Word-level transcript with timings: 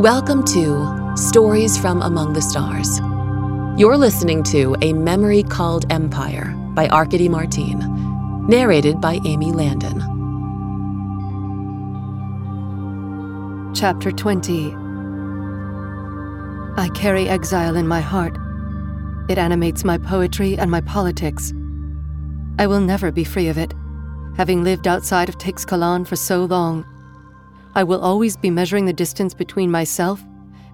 Welcome 0.00 0.44
to 0.44 1.14
Stories 1.14 1.76
from 1.76 2.00
Among 2.00 2.32
the 2.32 2.40
Stars. 2.40 3.00
You're 3.78 3.98
listening 3.98 4.42
to 4.44 4.74
A 4.80 4.94
Memory 4.94 5.42
Called 5.42 5.92
Empire 5.92 6.54
by 6.74 6.88
Arkady 6.88 7.28
Martine, 7.28 8.46
narrated 8.48 8.98
by 9.02 9.20
Amy 9.26 9.52
Landon. 9.52 10.00
Chapter 13.74 14.10
20 14.10 14.74
I 16.78 16.88
carry 16.94 17.28
exile 17.28 17.76
in 17.76 17.86
my 17.86 18.00
heart. 18.00 18.38
It 19.28 19.36
animates 19.36 19.84
my 19.84 19.98
poetry 19.98 20.56
and 20.56 20.70
my 20.70 20.80
politics. 20.80 21.52
I 22.58 22.66
will 22.66 22.80
never 22.80 23.12
be 23.12 23.24
free 23.24 23.48
of 23.48 23.58
it, 23.58 23.74
having 24.38 24.64
lived 24.64 24.88
outside 24.88 25.28
of 25.28 25.36
Teixcalaan 25.36 26.06
for 26.06 26.16
so 26.16 26.46
long. 26.46 26.86
I 27.74 27.84
will 27.84 28.00
always 28.00 28.36
be 28.36 28.50
measuring 28.50 28.86
the 28.86 28.92
distance 28.92 29.32
between 29.32 29.70
myself 29.70 30.24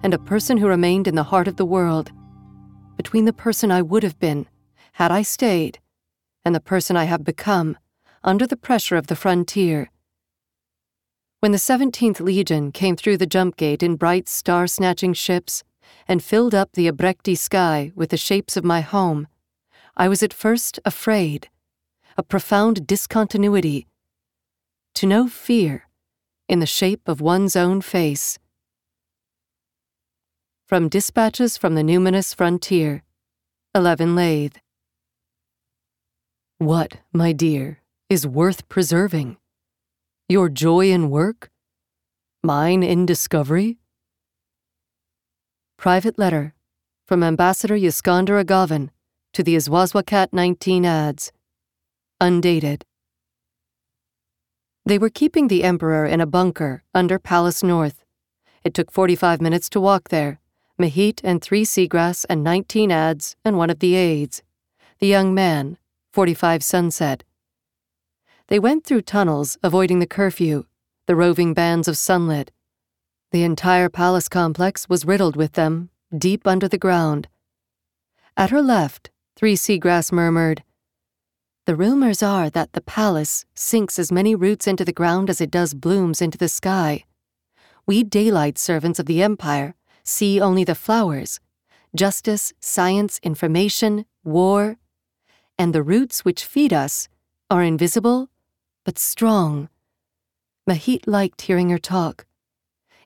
and 0.01 0.13
a 0.13 0.19
person 0.19 0.57
who 0.57 0.67
remained 0.67 1.07
in 1.07 1.15
the 1.15 1.23
heart 1.23 1.47
of 1.47 1.55
the 1.55 1.65
world, 1.65 2.11
between 2.95 3.25
the 3.25 3.33
person 3.33 3.71
I 3.71 3.83
would 3.83 4.03
have 4.03 4.19
been 4.19 4.47
had 4.93 5.11
I 5.11 5.21
stayed 5.21 5.79
and 6.43 6.55
the 6.55 6.59
person 6.59 6.97
I 6.97 7.03
have 7.03 7.23
become 7.23 7.77
under 8.23 8.47
the 8.47 8.57
pressure 8.57 8.95
of 8.95 9.07
the 9.07 9.15
frontier. 9.15 9.91
When 11.39 11.51
the 11.51 11.59
17th 11.59 12.19
Legion 12.19 12.71
came 12.71 12.95
through 12.95 13.17
the 13.17 13.27
jump 13.27 13.57
gate 13.57 13.83
in 13.83 13.95
bright 13.95 14.27
star 14.27 14.65
snatching 14.65 15.13
ships 15.13 15.63
and 16.07 16.23
filled 16.23 16.55
up 16.55 16.71
the 16.73 16.87
Abrekti 16.87 17.37
sky 17.37 17.91
with 17.95 18.09
the 18.09 18.17
shapes 18.17 18.57
of 18.57 18.63
my 18.63 18.81
home, 18.81 19.27
I 19.95 20.07
was 20.07 20.23
at 20.23 20.33
first 20.33 20.79
afraid, 20.83 21.49
a 22.17 22.23
profound 22.23 22.87
discontinuity. 22.87 23.87
To 24.95 25.05
know 25.05 25.27
fear 25.27 25.86
in 26.47 26.59
the 26.59 26.65
shape 26.65 27.07
of 27.07 27.19
one's 27.21 27.55
own 27.55 27.81
face. 27.81 28.39
From 30.65 30.89
Dispatches 30.89 31.57
from 31.57 31.75
the 31.75 31.81
Numinous 31.81 32.33
Frontier, 32.35 33.03
11 33.75 34.15
Lathe. 34.15 34.55
What, 36.57 36.97
my 37.13 37.33
dear, 37.33 37.81
is 38.09 38.25
worth 38.25 38.67
preserving? 38.67 39.37
Your 40.29 40.49
joy 40.49 40.89
in 40.91 41.09
work? 41.09 41.51
Mine 42.43 42.81
in 42.83 43.05
discovery? 43.05 43.77
Private 45.77 46.17
letter 46.17 46.53
from 47.05 47.23
Ambassador 47.23 47.75
Yskandr 47.75 48.43
Aghavn 48.43 48.89
to 49.33 49.43
the 49.43 49.55
ezuazuacat 49.55 50.33
19 50.33 50.83
Adze. 50.83 51.31
Undated. 52.19 52.83
They 54.87 54.97
were 54.97 55.09
keeping 55.09 55.49
the 55.49 55.65
Emperor 55.65 56.05
in 56.05 56.21
a 56.21 56.25
bunker 56.25 56.81
under 56.95 57.19
Palace 57.19 57.61
North. 57.61 58.05
It 58.63 58.73
took 58.73 58.89
45 58.89 59.41
minutes 59.41 59.67
to 59.71 59.81
walk 59.81 60.07
there. 60.07 60.39
Mahit 60.79 61.19
and 61.25 61.41
three 61.41 61.65
seagrass 61.65 62.25
and 62.29 62.41
19 62.41 62.89
Adze 62.89 63.35
and 63.43 63.57
one 63.57 63.69
of 63.69 63.79
the 63.79 63.95
aides. 63.95 64.43
The 64.99 65.07
young 65.07 65.33
man, 65.33 65.77
45 66.13 66.63
sunset. 66.63 67.25
They 68.47 68.59
went 68.59 68.85
through 68.85 69.01
tunnels, 69.01 69.57
avoiding 69.61 69.99
the 69.99 70.07
curfew, 70.07 70.63
the 71.05 71.17
roving 71.17 71.53
bands 71.53 71.89
of 71.89 71.97
sunlit. 71.97 72.51
The 73.31 73.43
entire 73.43 73.89
palace 73.89 74.29
complex 74.29 74.87
was 74.87 75.03
riddled 75.03 75.35
with 75.35 75.51
them, 75.51 75.89
deep 76.17 76.47
under 76.47 76.69
the 76.69 76.77
ground. 76.77 77.27
At 78.37 78.51
her 78.51 78.61
left, 78.61 79.09
Three 79.35 79.57
Seagrass 79.57 80.13
murmured, 80.13 80.63
the 81.67 81.75
rumors 81.75 82.23
are 82.23 82.49
that 82.49 82.71
the 82.71 82.79
palace 82.79 83.43
sinks 83.53 83.99
as 83.99 84.09
many 84.09 84.33
roots 84.33 84.67
into 84.67 84.85
the 84.85 84.93
ground 84.93 85.29
as 85.29 85.41
it 85.41 85.51
does 85.51 85.73
blooms 85.73 86.21
into 86.21 86.37
the 86.37 86.47
sky. 86.47 87.03
We 87.85 88.05
daylight 88.05 88.57
servants 88.57 88.99
of 88.99 89.05
the 89.05 89.21
Empire 89.21 89.75
see 90.01 90.39
only 90.39 90.63
the 90.63 90.75
flowers 90.75 91.41
justice, 91.93 92.53
science, 92.61 93.19
information, 93.21 94.05
war. 94.23 94.77
And 95.59 95.75
the 95.75 95.83
roots 95.83 96.23
which 96.23 96.45
feed 96.45 96.71
us 96.71 97.09
are 97.49 97.63
invisible, 97.63 98.29
but 98.85 98.97
strong. 98.97 99.67
Mahit 100.69 101.05
liked 101.05 101.41
hearing 101.41 101.69
her 101.69 101.79
talk. 101.79 102.25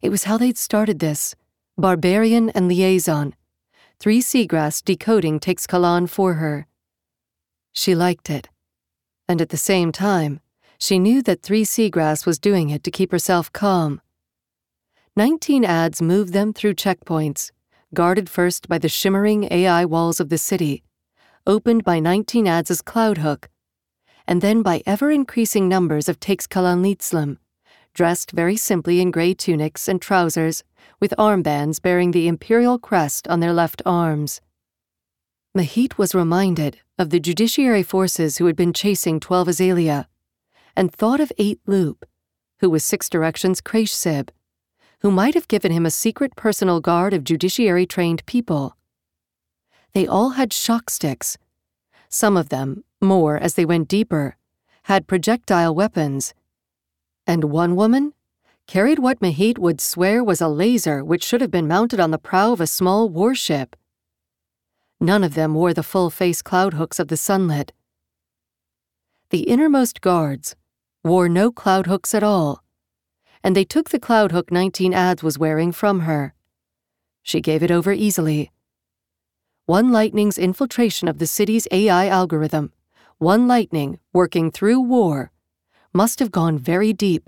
It 0.03 0.09
was 0.09 0.25
how 0.25 0.37
they'd 0.37 0.57
started 0.57 0.99
this 0.99 1.33
barbarian 1.79 2.51
and 2.51 2.67
liaison. 2.67 3.33
Three 3.97 4.21
Seagrass 4.21 4.83
decoding 4.83 5.39
Teixcalaan 5.39 6.07
for 6.07 6.35
her. 6.35 6.67
She 7.71 7.95
liked 7.95 8.29
it. 8.29 8.50
And 9.27 9.41
at 9.41 9.49
the 9.49 9.57
same 9.57 9.91
time, 9.91 10.41
she 10.77 10.99
knew 10.99 11.21
that 11.23 11.43
Three 11.43 11.63
Seagrass 11.63 12.25
was 12.25 12.39
doing 12.39 12.69
it 12.69 12.83
to 12.83 12.91
keep 12.91 13.11
herself 13.11 13.51
calm. 13.53 14.01
Nineteen 15.15 15.63
Adze 15.63 16.01
moved 16.01 16.33
them 16.33 16.53
through 16.53 16.75
checkpoints, 16.75 17.51
guarded 17.93 18.29
first 18.29 18.67
by 18.67 18.77
the 18.77 18.89
shimmering 18.89 19.47
AI 19.51 19.85
walls 19.85 20.19
of 20.19 20.29
the 20.29 20.37
city, 20.37 20.83
opened 21.45 21.83
by 21.83 21.99
19 21.99 22.45
Adze' 22.45 22.83
cloud 22.83 23.17
hook, 23.17 23.49
and 24.27 24.41
then 24.41 24.61
by 24.61 24.81
ever 24.85 25.11
increasing 25.11 25.67
numbers 25.67 26.07
of 26.07 26.19
Teixcalaan 26.19 27.37
dressed 27.93 28.31
very 28.31 28.55
simply 28.55 29.01
in 29.01 29.11
gray 29.11 29.33
tunics 29.33 29.87
and 29.87 30.01
trousers 30.01 30.63
with 30.99 31.13
armbands 31.17 31.81
bearing 31.81 32.11
the 32.11 32.27
imperial 32.27 32.79
crest 32.79 33.27
on 33.27 33.41
their 33.41 33.53
left 33.53 33.81
arms. 33.85 34.39
Mahit 35.53 35.97
was 35.97 36.15
reminded 36.15 36.79
of 36.97 37.09
the 37.09 37.19
judiciary 37.19 37.83
forces 37.83 38.37
who 38.37 38.45
had 38.45 38.55
been 38.55 38.71
chasing 38.71 39.19
12 39.19 39.49
Azalea, 39.49 40.07
and 40.77 40.93
thought 40.93 41.19
of 41.19 41.29
8 41.37 41.59
Loop, 41.65 42.05
who 42.59 42.69
was 42.69 42.85
Six 42.85 43.09
Directions 43.09 43.59
crèchesib, 43.59 44.29
who 45.01 45.11
might 45.11 45.33
have 45.33 45.49
given 45.49 45.73
him 45.73 45.85
a 45.85 45.91
secret 45.91 46.37
personal 46.37 46.79
guard 46.79 47.13
of 47.13 47.25
judiciary 47.25 47.85
trained 47.85 48.25
people. 48.25 48.77
They 49.91 50.07
all 50.07 50.31
had 50.31 50.53
shock 50.53 50.89
sticks. 50.89 51.37
Some 52.07 52.37
of 52.37 52.47
them, 52.47 52.85
more 53.01 53.37
as 53.37 53.55
they 53.55 53.65
went 53.65 53.89
deeper, 53.89 54.37
had 54.83 55.05
projectile 55.05 55.75
weapons. 55.75 56.33
And 57.27 57.43
one 57.43 57.75
woman 57.75 58.13
carried 58.67 58.99
what 58.99 59.19
Mahit 59.19 59.57
would 59.57 59.81
swear 59.81 60.23
was 60.23 60.39
a 60.39 60.47
laser 60.47 61.03
which 61.03 61.25
should 61.25 61.41
have 61.41 61.51
been 61.51 61.67
mounted 61.67 61.99
on 61.99 62.11
the 62.11 62.17
prow 62.17 62.53
of 62.53 62.61
a 62.61 62.67
small 62.67 63.09
warship. 63.09 63.75
None 65.03 65.23
of 65.23 65.33
them 65.33 65.55
wore 65.55 65.73
the 65.73 65.81
full 65.81 66.11
face 66.11 66.43
cloud 66.43 66.75
hooks 66.75 66.99
of 66.99 67.07
the 67.07 67.17
sunlit. 67.17 67.73
The 69.31 69.49
innermost 69.49 69.99
guards 69.99 70.55
wore 71.03 71.27
no 71.27 71.51
cloud 71.51 71.87
hooks 71.87 72.13
at 72.13 72.21
all, 72.21 72.63
and 73.43 73.55
they 73.55 73.63
took 73.63 73.89
the 73.89 73.99
cloud 73.99 74.31
hook 74.31 74.51
19 74.51 74.93
Adze 74.93 75.23
was 75.23 75.39
wearing 75.39 75.71
from 75.71 76.01
her. 76.01 76.35
She 77.23 77.41
gave 77.41 77.63
it 77.63 77.71
over 77.71 77.91
easily. 77.91 78.51
One 79.65 79.91
Lightning's 79.91 80.37
infiltration 80.37 81.07
of 81.07 81.17
the 81.17 81.25
city's 81.25 81.67
AI 81.71 82.07
algorithm, 82.07 82.71
one 83.17 83.47
Lightning 83.47 83.97
working 84.13 84.51
through 84.51 84.81
war, 84.81 85.31
must 85.93 86.19
have 86.19 86.31
gone 86.31 86.59
very 86.59 86.93
deep 86.93 87.27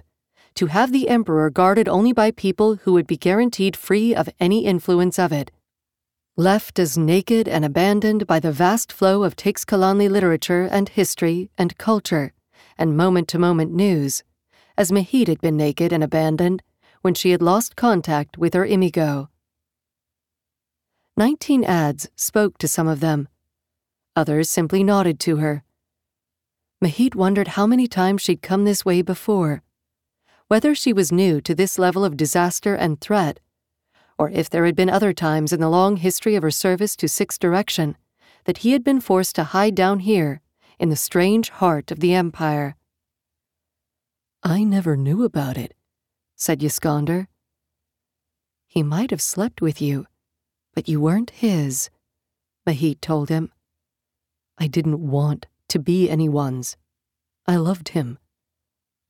to 0.53 0.67
have 0.67 0.91
the 0.91 1.09
Emperor 1.09 1.49
guarded 1.49 1.89
only 1.89 2.13
by 2.13 2.29
people 2.29 2.75
who 2.75 2.93
would 2.93 3.07
be 3.07 3.17
guaranteed 3.17 3.75
free 3.75 4.13
of 4.13 4.29
any 4.39 4.63
influence 4.63 5.17
of 5.17 5.31
it 5.31 5.49
left 6.35 6.79
as 6.79 6.97
naked 6.97 7.47
and 7.47 7.63
abandoned 7.63 8.25
by 8.25 8.39
the 8.39 8.51
vast 8.51 8.91
flow 8.91 9.23
of 9.23 9.35
Teixcalaanli 9.35 10.09
literature 10.09 10.63
and 10.63 10.89
history 10.89 11.51
and 11.59 11.77
culture 11.77 12.33
and 12.75 12.97
moment 12.97 13.27
to 13.27 13.37
moment 13.37 13.71
news, 13.71 14.23
as 14.75 14.91
Mahit 14.91 15.27
had 15.27 15.41
been 15.41 15.55
naked 15.55 15.93
and 15.93 16.03
abandoned 16.03 16.63
when 17.01 17.13
she 17.13 17.29
had 17.29 17.41
lost 17.43 17.75
contact 17.75 18.35
with 18.35 18.55
her 18.55 18.65
imago. 18.65 19.29
Nineteen 21.15 21.63
Adze 21.63 22.07
spoke 22.15 22.57
to 22.57 22.67
some 22.67 22.87
of 22.87 22.99
them. 22.99 23.27
Others 24.15 24.49
simply 24.49 24.83
nodded 24.83 25.19
to 25.19 25.35
her. 25.35 25.63
Mahit 26.83 27.13
wondered 27.13 27.49
how 27.49 27.67
many 27.67 27.87
times 27.87 28.23
she'd 28.23 28.41
come 28.41 28.65
this 28.65 28.83
way 28.83 29.03
before, 29.03 29.61
whether 30.47 30.73
she 30.73 30.93
was 30.93 31.11
new 31.11 31.39
to 31.41 31.53
this 31.53 31.77
level 31.77 32.03
of 32.03 32.17
disaster 32.17 32.73
and 32.73 32.99
threat 32.99 33.39
or 34.17 34.29
if 34.29 34.49
there 34.49 34.65
had 34.65 34.75
been 34.75 34.89
other 34.89 35.13
times 35.13 35.53
in 35.53 35.59
the 35.59 35.69
long 35.69 35.97
history 35.97 36.35
of 36.35 36.43
her 36.43 36.51
service 36.51 36.95
to 36.95 37.07
Six 37.07 37.37
Direction 37.37 37.97
that 38.45 38.59
he 38.59 38.71
had 38.71 38.83
been 38.83 38.99
forced 38.99 39.35
to 39.35 39.43
hide 39.43 39.75
down 39.75 39.99
here 39.99 40.41
in 40.79 40.89
the 40.89 40.95
strange 40.95 41.49
heart 41.49 41.91
of 41.91 41.99
the 41.99 42.13
Empire. 42.13 42.75
I 44.43 44.63
never 44.63 44.97
knew 44.97 45.23
about 45.23 45.57
it, 45.57 45.73
said 46.35 46.59
Yskandr. 46.59 47.27
He 48.67 48.83
might 48.83 49.11
have 49.11 49.21
slept 49.21 49.61
with 49.61 49.81
you, 49.81 50.07
but 50.73 50.89
you 50.89 50.99
weren't 50.99 51.29
his, 51.29 51.89
Mahit 52.67 53.01
told 53.01 53.29
him. 53.29 53.51
I 54.57 54.67
didn't 54.67 54.99
want 54.99 55.47
to 55.69 55.79
be 55.79 56.09
anyone's. 56.09 56.77
I 57.47 57.55
loved 57.55 57.89
him. 57.89 58.19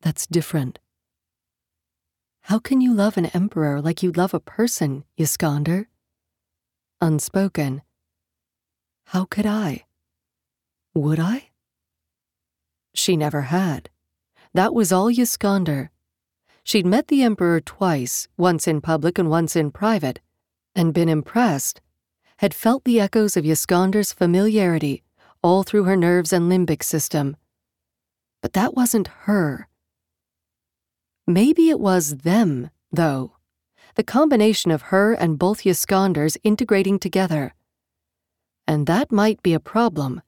That's 0.01 0.27
different. 0.27 0.79
How 2.47 2.59
can 2.59 2.81
you 2.81 2.93
love 2.93 3.15
an 3.15 3.27
emperor 3.27 3.81
like 3.81 4.03
you'd 4.03 4.17
love 4.17 4.33
a 4.33 4.39
person, 4.39 5.05
Yskandr? 5.17 5.85
Unspoken. 6.99 7.81
How 9.07 9.23
could 9.25 9.45
I? 9.45 9.85
Would 10.93 11.19
I? 11.19 11.51
She 12.93 13.15
never 13.15 13.43
had. 13.43 13.89
That 14.53 14.73
was 14.73 14.91
all 14.91 15.07
Yskandr. 15.07 15.89
She'd 16.65 16.85
met 16.85 17.07
the 17.07 17.23
Emperor 17.23 17.61
twice, 17.61 18.27
once 18.37 18.67
in 18.67 18.81
public 18.81 19.17
and 19.17 19.29
once 19.29 19.55
in 19.55 19.71
private, 19.71 20.19
and 20.75 20.93
been 20.93 21.09
impressed, 21.09 21.79
had 22.37 22.53
felt 22.53 22.83
the 22.83 22.99
echoes 22.99 23.37
of 23.37 23.45
Yskandr's 23.45 24.11
familiarity 24.11 25.01
all 25.41 25.63
through 25.63 25.83
her 25.83 25.97
nerves 25.97 26.33
and 26.33 26.51
limbic 26.51 26.83
system. 26.83 27.37
But 28.41 28.53
that 28.53 28.73
wasn't 28.75 29.07
her. 29.25 29.69
Maybe 31.27 31.69
it 31.69 31.79
was 31.79 32.17
them, 32.17 32.69
though. 32.91 33.33
The 33.95 34.03
combination 34.03 34.71
of 34.71 34.83
her 34.93 35.13
and 35.13 35.39
both 35.39 35.63
Yskandrs 35.63 36.37
integrating 36.43 36.99
together. 36.99 37.53
And 38.67 38.87
that 38.87 39.11
might 39.11 39.41
be 39.43 39.53
a 39.53 39.59
problem. 39.59 40.21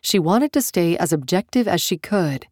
She 0.00 0.18
wanted 0.18 0.52
to 0.54 0.62
stay 0.62 0.96
as 0.96 1.12
objective 1.12 1.68
as 1.68 1.80
she 1.80 1.98
could. 1.98 2.46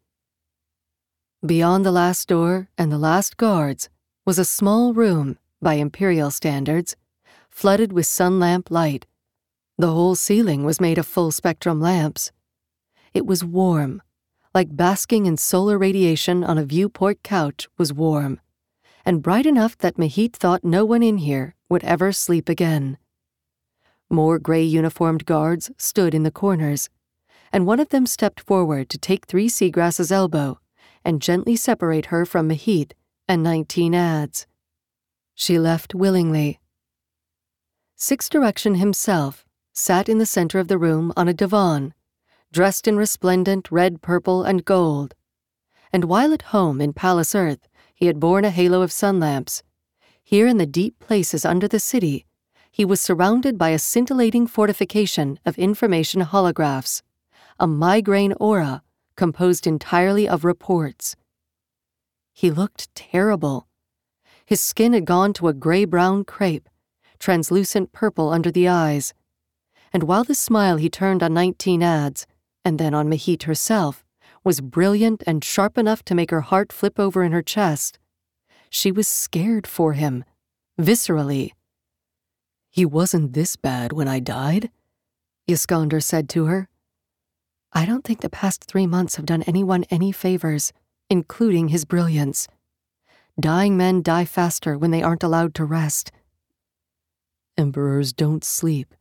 Beyond 1.45 1.85
the 1.85 1.93
last 1.93 2.29
door 2.29 2.69
and 2.77 2.91
the 2.91 2.99
last 2.99 3.37
guards 3.37 3.89
was 4.27 4.39
a 4.39 4.45
small 4.45 4.93
room, 4.93 5.39
by 5.63 5.75
Imperial 5.75 6.31
standards, 6.31 6.97
flooded 7.49 7.93
with 7.93 8.07
sun 8.07 8.39
lamp 8.39 8.71
light. 8.71 9.07
The 9.79 9.93
whole 9.93 10.17
ceiling 10.17 10.65
was 10.65 10.81
made 10.81 10.99
of 10.99 11.07
full 11.07 11.31
spectrum 11.31 11.81
lamps. 11.81 12.33
It 13.15 13.25
was 13.25 13.45
warm, 13.45 14.03
like 14.59 14.77
basking 14.77 15.27
in 15.27 15.37
solar 15.37 15.79
radiation 15.79 16.43
on 16.43 16.59
a 16.59 16.65
viewport 16.65 17.23
couch 17.23 17.69
was 17.79 17.93
warm, 17.93 18.41
and 19.07 19.23
bright 19.23 19.47
enough 19.47 19.79
that 19.79 19.97
Mahit 19.97 20.33
thought 20.33 20.65
no 20.65 20.85
one 20.85 21.01
in 21.01 21.19
here 21.19 21.55
would 21.69 21.85
ever 21.85 22.11
sleep 22.11 22.49
again. 22.49 22.99
More 24.11 24.41
gray 24.41 24.65
uniformed 24.65 25.25
guards 25.25 25.71
stood 25.79 26.13
in 26.13 26.25
the 26.25 26.33
corners, 26.33 26.91
and 27.53 27.69
one 27.69 27.79
of 27.79 27.91
them 27.91 28.05
stepped 28.05 28.41
forward 28.41 28.89
to 28.89 28.99
take 28.99 29.27
Three 29.27 29.49
Seagrass's 29.49 30.11
elbow 30.11 30.59
and 31.05 31.23
gently 31.23 31.55
separate 31.55 32.07
her 32.07 32.27
from 32.27 32.49
Mahit 32.49 32.95
and 33.29 33.45
19 33.45 33.93
Adze. 33.93 34.47
She 35.37 35.57
left 35.61 35.95
willingly. 35.95 36.59
Six 37.95 38.29
Direction 38.29 38.75
himself 38.75 39.47
sat 39.73 40.09
in 40.09 40.19
the 40.19 40.27
center 40.27 40.59
of 40.59 40.67
the 40.67 40.79
room 40.79 41.13
on 41.17 41.29
a 41.29 41.33
divan, 41.33 41.95
dressed 42.53 42.89
in 42.89 42.97
resplendent 42.97 43.71
red, 43.71 44.03
purple, 44.03 44.43
and 44.43 44.65
gold. 44.65 45.15
And 45.93 46.05
while 46.05 46.33
at 46.33 46.43
home 46.43 46.81
in 46.81 46.93
Palace 46.93 47.35
Earth, 47.35 47.69
he 47.95 48.07
had 48.07 48.21
borne 48.21 48.45
a 48.45 48.51
halo 48.51 48.83
of 48.83 48.93
sun 48.93 49.21
lamps, 49.21 49.63
here 50.29 50.47
in 50.47 50.59
the 50.59 50.67
deep 50.67 50.99
places 50.99 51.47
under 51.47 51.67
the 51.67 51.81
city, 51.81 52.27
he 52.71 52.85
was 52.85 53.01
surrounded 53.01 53.57
by 53.57 53.71
a 53.71 53.79
scintillating 53.79 54.47
fortification 54.47 55.39
of 55.47 55.57
information 55.57 56.21
holographs, 56.21 57.01
a 57.59 57.67
migraine 57.67 58.35
aura 58.35 58.83
composed 59.17 59.67
entirely 59.67 60.29
of 60.29 60.45
reports. 60.45 61.17
He 62.35 62.51
looked 62.51 62.95
terrible. 62.95 63.69
His 64.45 64.61
skin 64.61 64.93
had 64.93 65.07
gone 65.07 65.33
to 65.33 65.49
a 65.49 65.55
gray 65.55 65.87
brown 65.87 66.25
crepe, 66.25 66.69
translucent 67.19 67.93
purple 67.93 68.29
under 68.29 68.51
the 68.51 68.69
eyes. 68.69 69.15
And 69.95 70.03
while 70.03 70.25
the 70.25 70.35
smile 70.35 70.77
he 70.77 70.91
turned 70.91 71.23
on 71.23 71.33
19 71.33 71.81
Adze, 71.81 72.27
and 72.69 72.79
then 72.79 72.93
on 72.93 73.09
Mahit 73.09 73.45
herself, 73.45 74.05
was 74.45 74.61
brilliant 74.61 75.23
and 75.27 75.43
sharp 75.43 75.79
enough 75.79 76.05
to 76.05 76.15
make 76.15 76.31
her 76.31 76.43
heart 76.43 76.71
flip 76.71 77.01
over 77.01 77.25
in 77.25 77.33
her 77.33 77.41
chest, 77.41 77.99
she 78.69 78.93
was 78.93 79.09
scared 79.09 79.67
for 79.67 79.95
him, 79.95 80.23
viscerally. 80.79 81.53
He 82.69 82.85
wasn't 82.85 83.33
this 83.33 83.57
bad 83.57 83.95
when 83.95 84.07
I 84.07 84.21
died, 84.21 84.71
Yskandr 85.49 86.03
said 86.03 86.29
to 86.29 86.45
her. 86.45 86.69
I 87.73 87.87
don't 87.87 88.05
think 88.05 88.21
the 88.21 88.29
past 88.29 88.65
three 88.65 88.87
months 88.87 89.17
have 89.17 89.25
done 89.25 89.45
anyone 89.45 89.85
any 89.91 90.13
favors, 90.13 90.71
including 91.09 91.69
his 91.69 91.87
brilliance. 91.87 92.49
Dying 93.41 93.79
men 93.79 94.03
die 94.03 94.27
faster 94.27 94.77
when 94.77 94.91
they 94.91 95.03
aren't 95.03 95.23
allowed 95.23 95.55
to 95.55 95.65
rest. 95.65 96.13
Emperors 97.57 98.13
don't 98.13 98.45
sleep. 98.45 98.95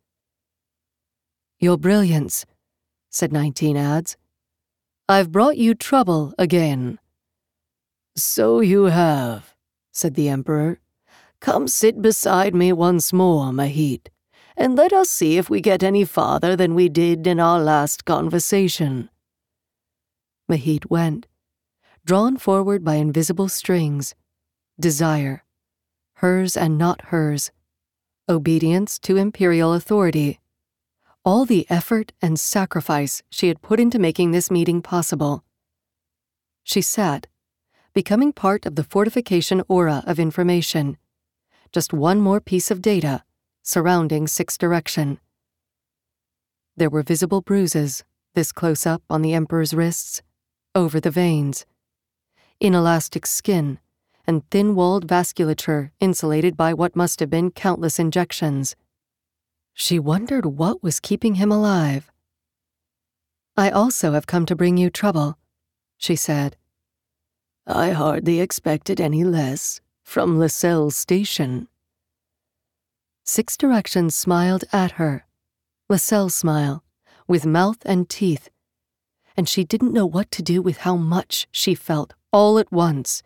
Your 1.60 1.78
brilliance, 1.78 2.46
said 3.09 3.31
19 3.31 3.75
Adze. 3.75 4.15
I've 5.09 5.31
brought 5.31 5.57
you 5.57 5.74
trouble 5.74 6.33
again. 6.38 7.00
So 8.15 8.59
you 8.62 8.86
have, 8.86 9.56
said 9.92 10.15
the 10.15 10.30
Emperor. 10.30 10.80
Come 11.39 11.68
sit 11.68 12.01
beside 12.01 12.56
me 12.56 12.74
once 12.74 13.13
more, 13.13 13.51
Mahit 13.51 14.07
and 14.57 14.75
let 14.75 14.92
us 14.92 15.09
see 15.09 15.38
if 15.38 15.50
we 15.50 15.62
get 15.62 15.83
any 15.83 16.04
farther 16.04 16.56
than 16.56 16.74
we 16.74 16.89
did 16.89 17.27
in 17.27 17.39
our 17.39 17.59
last 17.59 18.06
conversation. 18.06 19.09
Mahit 20.50 20.89
went, 20.89 21.27
drawn 22.04 22.38
forward 22.38 22.83
by 22.83 22.95
invisible 22.95 23.48
strings. 23.48 24.15
Desire, 24.80 25.44
hers 26.15 26.57
and 26.57 26.77
not 26.77 27.06
hers. 27.06 27.51
Obedience 28.27 28.98
to 29.00 29.15
imperial 29.15 29.74
authority. 29.74 30.39
All 31.27 31.44
the 31.44 31.68
effort 31.69 32.13
and 32.21 32.39
sacrifice 32.39 33.21
she 33.29 33.50
had 33.50 33.62
put 33.62 33.81
into 33.81 34.00
making 34.00 34.31
this 34.31 34.50
meeting 34.50 34.81
possible. 34.81 35.44
She 36.63 36.81
sat, 36.81 37.27
becoming 37.94 38.31
part 38.31 38.65
of 38.65 38.77
the 38.77 38.85
fortification 38.85 39.62
aura 39.68 40.06
of 40.07 40.21
information. 40.21 40.97
Just 41.74 41.91
one 41.91 42.21
more 42.21 42.39
piece 42.39 42.71
of 42.71 42.81
data 42.81 43.25
surrounding 43.62 44.25
Six 44.25 44.57
Direction. 44.57 45.19
There 46.77 46.89
were 46.89 47.03
visible 47.03 47.41
bruises, 47.41 48.06
this 48.33 48.53
close 48.53 48.85
up 48.85 49.03
on 49.09 49.21
the 49.21 49.33
Emperor's 49.33 49.73
wrists, 49.73 50.21
over 50.73 51.01
the 51.01 51.12
veins, 51.12 51.65
inelastic 52.62 53.25
skin, 53.25 53.80
and 54.25 54.50
thin 54.50 54.75
walled 54.75 55.06
vasculature 55.06 55.91
insulated 56.00 56.56
by 56.56 56.73
what 56.73 56.95
must 56.95 57.19
have 57.19 57.30
been 57.30 57.51
countless 57.51 58.00
injections. 58.00 58.77
She 59.79 60.00
wondered 60.00 60.47
what 60.47 60.81
was 60.81 61.00
keeping 61.00 61.35
him 61.35 61.51
alive. 61.51 62.12
I 63.56 63.69
also 63.69 64.13
have 64.13 64.25
come 64.25 64.44
to 64.47 64.56
bring 64.56 64.75
you 64.75 64.89
trouble, 64.89 65.38
she 66.00 66.15
said. 66.15 66.57
I 67.68 67.91
hardly 67.91 68.39
expected 68.39 69.00
any 69.00 69.24
less 69.24 69.79
from 70.03 70.39
Lsel 70.39 70.91
Station. 70.91 71.68
Six 73.24 73.56
Directions 73.56 74.15
smiled 74.15 74.63
at 74.74 74.94
her. 74.94 75.27
Lascelles 75.89 76.33
smile, 76.33 76.83
with 77.27 77.45
mouth 77.45 77.77
and 77.85 78.09
teeth. 78.09 78.50
And 79.38 79.47
she 79.47 79.63
didn't 79.63 79.94
know 79.94 80.07
what 80.07 80.31
to 80.31 80.41
do 80.41 80.63
with 80.63 80.77
how 80.77 80.95
much 80.95 81.47
she 81.51 81.75
felt 81.75 82.15
all 82.33 82.57
at 82.57 82.71
once. 82.71 83.21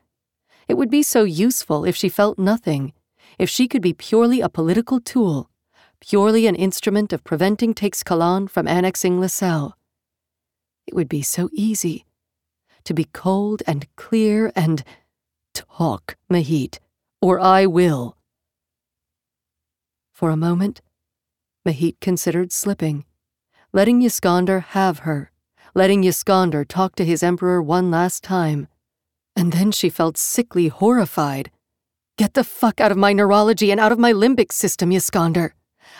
It 0.68 0.74
would 0.74 0.92
be 0.92 1.02
so 1.02 1.24
useful 1.24 1.86
if 1.86 1.96
she 1.96 2.10
felt 2.10 2.38
nothing, 2.38 2.92
if 3.40 3.50
she 3.50 3.70
could 3.70 3.82
be 3.82 3.94
purely 3.94 4.42
a 4.42 4.50
political 4.50 5.00
tool, 5.00 5.50
purely 6.02 6.48
an 6.48 6.56
instrument 6.56 7.14
of 7.14 7.24
preventing 7.24 7.74
Teixcalaan 7.74 8.50
from 8.50 8.68
annexing 8.68 9.20
Lsel. 9.20 9.74
It 10.86 10.94
would 10.94 11.08
be 11.08 11.22
so 11.22 11.50
easy 11.54 12.06
to 12.84 12.94
be 12.94 13.06
cold 13.14 13.62
and 13.68 13.88
clear 13.96 14.52
and 14.56 14.84
talk, 15.54 16.18
Mahit, 16.30 16.80
or 17.22 17.40
I 17.40 17.66
will. 17.66 18.18
For 20.12 20.32
a 20.32 20.38
moment, 20.38 20.82
Mahit 21.66 22.00
considered 22.02 22.52
slipping, 22.52 23.06
letting 23.72 24.02
Yskandr 24.02 24.64
have 24.64 25.00
her, 25.00 25.32
letting 25.76 26.04
Yskandr 26.04 26.68
talk 26.68 26.96
to 26.96 27.06
his 27.06 27.24
emperor 27.24 27.62
one 27.62 27.92
last 27.92 28.24
time. 28.24 28.68
And 29.36 29.54
then 29.54 29.72
she 29.72 29.90
felt 29.90 30.18
sickly 30.18 30.68
horrified. 30.68 31.52
Get 32.18 32.34
the 32.34 32.44
fuck 32.44 32.82
out 32.82 32.92
of 32.92 32.98
my 32.98 33.14
neurology 33.14 33.72
and 33.72 33.80
out 33.80 33.92
of 33.92 34.00
my 34.00 34.12
limbic 34.12 34.52
system, 34.52 34.90
Yskandr. 34.90 35.52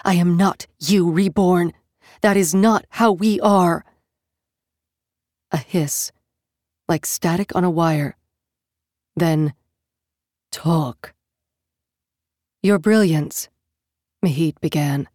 I 0.04 0.16
am 0.16 0.38
not 0.38 0.68
you 0.80 1.10
reborn. 1.12 1.74
That 2.22 2.38
is 2.38 2.54
not 2.54 2.86
how 2.90 3.12
we 3.12 3.40
are. 3.40 3.86
A 5.52 5.58
hiss, 5.58 6.12
like 6.88 7.06
static 7.06 7.56
on 7.56 7.64
a 7.64 7.70
wire. 7.70 8.16
Then, 9.16 9.54
talk. 10.52 11.14
Your 12.64 12.80
brilliance, 12.80 13.50
Mahit 14.24 14.60
began. 14.62 15.08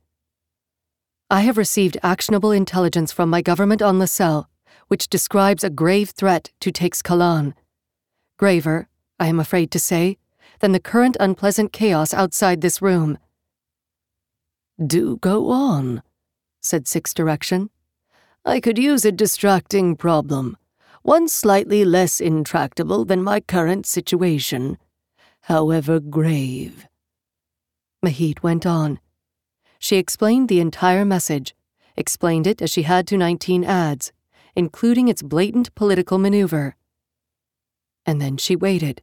I 1.30 1.40
have 1.40 1.56
received 1.56 1.98
actionable 2.02 2.52
intelligence 2.52 3.12
from 3.12 3.30
my 3.30 3.42
government 3.42 3.82
on 3.82 3.98
Lsel, 3.98 4.46
which 4.88 5.08
describes 5.08 5.64
a 5.64 5.70
grave 5.70 6.10
threat 6.10 6.52
to 6.60 6.70
Teixcalaan. 6.70 7.54
Graver, 8.38 8.88
I 9.18 9.26
am 9.26 9.40
afraid 9.40 9.70
to 9.72 9.80
say, 9.80 10.18
than 10.60 10.72
the 10.72 10.80
current 10.80 11.16
unpleasant 11.18 11.72
chaos 11.72 12.14
outside 12.14 12.60
this 12.60 12.80
room. 12.80 13.18
Do 14.84 15.16
go 15.16 15.48
on, 15.50 16.02
said 16.60 16.86
Six 16.86 17.14
Direction. 17.14 17.70
I 18.44 18.60
could 18.60 18.76
use 18.76 19.06
a 19.06 19.12
distracting 19.12 19.96
problem, 19.96 20.58
one 21.02 21.28
slightly 21.28 21.82
less 21.82 22.20
intractable 22.20 23.06
than 23.06 23.22
my 23.22 23.40
current 23.40 23.86
situation, 23.86 24.76
however 25.42 25.98
grave. 25.98 26.86
Mahit 28.04 28.42
went 28.42 28.66
on. 28.66 29.00
She 29.78 29.96
explained 29.96 30.50
the 30.50 30.60
entire 30.60 31.06
message, 31.06 31.54
explained 31.96 32.46
it 32.46 32.60
as 32.60 32.70
she 32.70 32.82
had 32.82 33.06
to 33.06 33.16
19 33.16 33.64
Adze, 33.64 34.12
including 34.54 35.08
its 35.08 35.22
blatant 35.22 35.74
political 35.74 36.18
maneuver. 36.18 36.76
And 38.04 38.20
then 38.20 38.36
she 38.36 38.54
waited. 38.54 39.00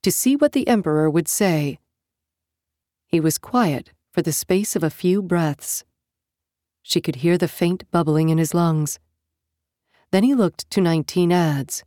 to 0.00 0.12
see 0.12 0.36
what 0.36 0.52
the 0.52 0.68
Emperor 0.68 1.10
would 1.10 1.26
say. 1.26 1.80
He 3.08 3.18
was 3.18 3.36
quiet 3.36 3.90
for 4.18 4.22
the 4.22 4.32
space 4.32 4.74
of 4.74 4.82
a 4.82 4.90
few 4.90 5.22
breaths. 5.22 5.84
She 6.82 7.00
could 7.00 7.22
hear 7.22 7.38
the 7.38 7.46
faint 7.46 7.88
bubbling 7.92 8.30
in 8.30 8.38
his 8.38 8.52
lungs. 8.52 8.98
Then 10.10 10.24
he 10.24 10.34
looked 10.34 10.68
to 10.70 10.80
19 10.80 11.30
Adze. 11.30 11.84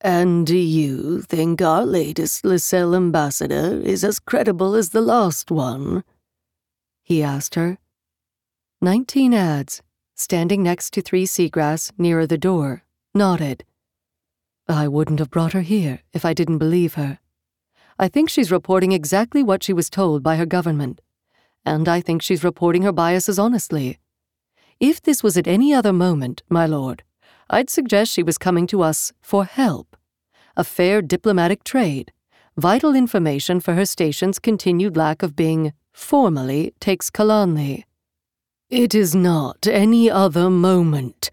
And 0.00 0.46
do 0.46 0.56
you 0.56 1.20
think 1.20 1.60
our 1.60 1.84
latest 1.84 2.44
Lsel 2.44 2.96
ambassador 2.96 3.78
is 3.84 4.04
as 4.04 4.18
credible 4.18 4.74
as 4.74 4.88
the 4.88 5.02
last 5.02 5.50
one? 5.50 6.02
He 7.02 7.22
asked 7.22 7.56
her. 7.56 7.76
19 8.80 9.32
Adze, 9.32 9.82
standing 10.14 10.62
next 10.62 10.94
to 10.94 11.02
Three 11.02 11.26
Seagrass 11.26 11.92
nearer 11.98 12.26
the 12.26 12.38
door, 12.38 12.84
nodded. 13.14 13.66
I 14.66 14.88
wouldn't 14.88 15.18
have 15.18 15.30
brought 15.30 15.52
her 15.52 15.60
here 15.60 16.00
if 16.14 16.24
I 16.24 16.32
didn't 16.32 16.56
believe 16.56 16.94
her. 16.94 17.18
I 17.98 18.08
think 18.08 18.30
she's 18.30 18.50
reporting 18.50 18.92
exactly 18.92 19.42
what 19.42 19.62
she 19.62 19.74
was 19.74 19.90
told 19.90 20.22
by 20.22 20.36
her 20.36 20.46
government, 20.46 21.02
and 21.64 21.88
I 21.88 22.00
think 22.00 22.22
she's 22.22 22.44
reporting 22.44 22.82
her 22.82 22.92
biases 22.92 23.38
honestly. 23.38 23.98
If 24.78 25.02
this 25.02 25.22
was 25.22 25.36
at 25.36 25.46
any 25.46 25.74
other 25.74 25.92
moment, 25.92 26.42
my 26.48 26.66
lord, 26.66 27.02
I'd 27.50 27.68
suggest 27.68 28.12
she 28.12 28.22
was 28.22 28.38
coming 28.38 28.66
to 28.68 28.82
us 28.82 29.12
for 29.20 29.44
help. 29.44 29.96
A 30.56 30.64
fair 30.64 31.02
diplomatic 31.02 31.64
trade, 31.64 32.12
vital 32.56 32.94
information 32.94 33.60
for 33.60 33.74
her 33.74 33.84
station's 33.84 34.38
continued 34.38 34.96
lack 34.96 35.22
of 35.22 35.36
being 35.36 35.72
formally 35.92 36.72
Teixcalaanli. 36.80 37.84
It 38.70 38.94
is 38.94 39.14
not 39.14 39.66
any 39.66 40.10
other 40.10 40.48
moment, 40.48 41.30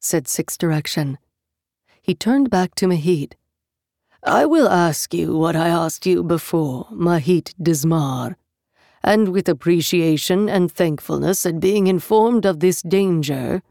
said 0.00 0.26
Six 0.26 0.56
Direction. 0.56 1.18
He 2.00 2.14
turned 2.14 2.50
back 2.50 2.74
to 2.76 2.86
Mahit. 2.86 3.34
I 4.24 4.46
will 4.46 4.68
ask 4.68 5.12
you 5.14 5.36
what 5.36 5.54
I 5.54 5.68
asked 5.68 6.06
you 6.06 6.24
before, 6.24 6.86
Mahit 6.90 7.54
Dzmare 7.62 8.36
and 9.04 9.28
with 9.28 9.48
appreciation 9.48 10.48
and 10.48 10.70
thankfulness 10.70 11.44
at 11.44 11.60
being 11.60 11.86
informed 11.86 12.44
of 12.44 12.60
this 12.60 12.82
danger, 12.82 13.62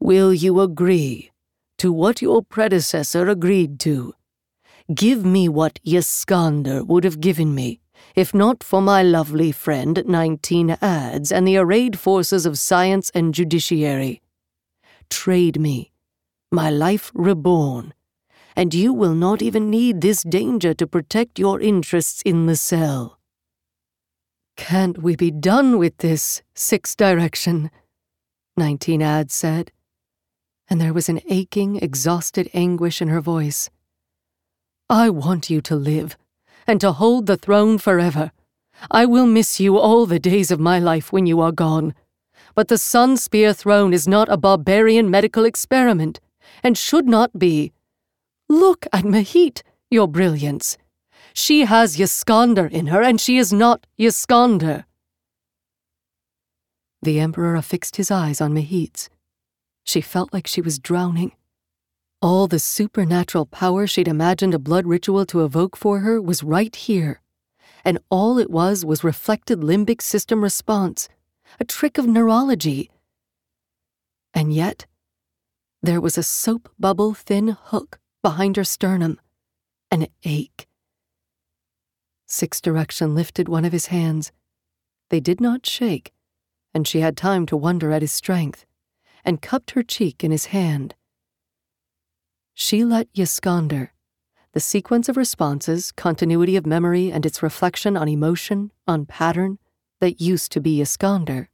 will 0.00 0.32
you 0.32 0.60
agree 0.60 1.30
to 1.78 1.92
what 1.92 2.22
your 2.22 2.42
predecessor 2.42 3.28
agreed 3.28 3.78
to? 3.80 4.14
Give 4.94 5.24
me 5.24 5.48
what 5.48 5.80
Yskandr 5.84 6.86
would 6.86 7.04
have 7.04 7.20
given 7.20 7.54
me, 7.54 7.80
if 8.14 8.32
not 8.32 8.62
for 8.62 8.80
my 8.80 9.02
lovely 9.02 9.52
friend 9.52 10.02
19 10.06 10.76
Adze 10.80 11.32
and 11.32 11.46
the 11.46 11.56
arrayed 11.56 11.98
forces 11.98 12.46
of 12.46 12.58
science 12.58 13.10
and 13.14 13.34
judiciary. 13.34 14.22
Trade 15.10 15.60
me, 15.60 15.92
my 16.50 16.70
life 16.70 17.10
reborn, 17.14 17.92
and 18.54 18.72
you 18.72 18.92
will 18.92 19.14
not 19.14 19.42
even 19.42 19.70
need 19.70 20.00
this 20.00 20.22
danger 20.22 20.72
to 20.74 20.86
protect 20.86 21.38
your 21.38 21.60
interests 21.60 22.22
in 22.22 22.46
the 22.46 22.56
cell. 22.56 23.15
Can't 24.56 24.98
we 24.98 25.16
be 25.16 25.30
done 25.30 25.78
with 25.78 25.98
this, 25.98 26.42
Six 26.54 26.94
Direction? 26.96 27.70
19 28.56 29.00
Adze 29.00 29.30
said, 29.30 29.72
and 30.68 30.80
there 30.80 30.92
was 30.92 31.08
an 31.08 31.20
aching, 31.28 31.76
exhausted 31.76 32.50
anguish 32.52 33.00
in 33.00 33.08
her 33.08 33.20
voice. 33.20 33.70
I 34.90 35.10
want 35.10 35.50
you 35.50 35.60
to 35.62 35.76
live, 35.76 36.16
and 36.66 36.80
to 36.80 36.92
hold 36.92 37.26
the 37.26 37.36
throne 37.36 37.78
forever. 37.78 38.32
I 38.90 39.06
will 39.06 39.26
miss 39.26 39.60
you 39.60 39.78
all 39.78 40.06
the 40.06 40.18
days 40.18 40.50
of 40.50 40.60
my 40.60 40.78
life 40.78 41.12
when 41.12 41.26
you 41.26 41.40
are 41.40 41.52
gone. 41.52 41.94
But 42.54 42.68
the 42.68 42.78
Sun 42.78 43.18
Spear 43.18 43.52
throne 43.52 43.92
is 43.92 44.08
not 44.08 44.28
a 44.28 44.36
barbarian 44.36 45.10
medical 45.10 45.44
experiment, 45.44 46.20
and 46.62 46.76
should 46.76 47.06
not 47.06 47.38
be. 47.38 47.72
Look 48.48 48.86
at 48.92 49.04
Mahit, 49.04 49.62
your 49.90 50.08
brilliance. 50.08 50.78
She 51.36 51.66
has 51.66 51.98
Yskandr 51.98 52.70
in 52.70 52.86
her, 52.86 53.02
and 53.02 53.20
she 53.20 53.36
is 53.36 53.52
not 53.52 53.86
Yskandr. 53.98 54.86
The 57.02 57.20
Emperor 57.20 57.56
affixed 57.56 57.96
his 57.96 58.10
eyes 58.10 58.40
on 58.40 58.54
Mahit's. 58.54 59.10
She 59.84 60.00
felt 60.00 60.32
like 60.32 60.46
she 60.46 60.62
was 60.62 60.78
drowning. 60.78 61.32
All 62.22 62.46
the 62.46 62.58
supernatural 62.58 63.44
power 63.44 63.86
she'd 63.86 64.08
imagined 64.08 64.54
a 64.54 64.58
blood 64.58 64.86
ritual 64.86 65.26
to 65.26 65.44
evoke 65.44 65.76
for 65.76 65.98
her 66.00 66.22
was 66.22 66.42
right 66.42 66.74
here, 66.74 67.20
and 67.84 67.98
all 68.08 68.38
it 68.38 68.48
was 68.48 68.82
was 68.82 69.04
reflected 69.04 69.60
limbic 69.60 70.00
system 70.00 70.42
response, 70.42 71.06
a 71.60 71.66
trick 71.66 71.98
of 71.98 72.06
neurology. 72.06 72.90
And 74.32 74.54
yet, 74.54 74.86
there 75.82 76.00
was 76.00 76.16
a 76.16 76.22
soap 76.22 76.70
bubble 76.78 77.12
thin 77.12 77.48
hook 77.48 77.98
behind 78.22 78.56
her 78.56 78.64
sternum, 78.64 79.20
an 79.90 80.06
ache. 80.24 80.66
Six 82.28 82.60
Direction 82.60 83.14
lifted 83.14 83.48
one 83.48 83.64
of 83.64 83.72
his 83.72 83.86
hands. 83.86 84.32
They 85.10 85.20
did 85.20 85.40
not 85.40 85.64
shake, 85.64 86.12
and 86.74 86.86
she 86.86 86.98
had 86.98 87.16
time 87.16 87.46
to 87.46 87.56
wonder 87.56 87.92
at 87.92 88.02
his 88.02 88.10
strength, 88.10 88.66
and 89.24 89.40
cupped 89.40 89.72
her 89.72 89.84
cheek 89.84 90.24
in 90.24 90.32
his 90.32 90.46
hand. 90.46 90.96
She 92.52 92.84
let 92.84 93.12
Yskandr, 93.14 93.90
the 94.52 94.60
sequence 94.60 95.08
of 95.08 95.16
responses, 95.16 95.92
continuity 95.92 96.56
of 96.56 96.66
memory, 96.66 97.12
and 97.12 97.24
its 97.24 97.44
reflection 97.44 97.96
on 97.96 98.08
emotion, 98.08 98.72
on 98.88 99.06
pattern, 99.06 99.58
that 100.00 100.20
used 100.20 100.50
to 100.52 100.60
be 100.60 100.80
Yskandr, 100.80 101.46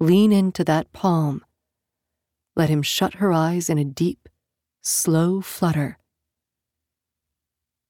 lean 0.00 0.32
into 0.32 0.64
that 0.64 0.92
palm. 0.92 1.44
Let 2.56 2.70
him 2.70 2.82
shut 2.82 3.14
her 3.14 3.32
eyes 3.32 3.70
in 3.70 3.78
a 3.78 3.84
deep, 3.84 4.28
slow 4.82 5.40
flutter, 5.40 5.98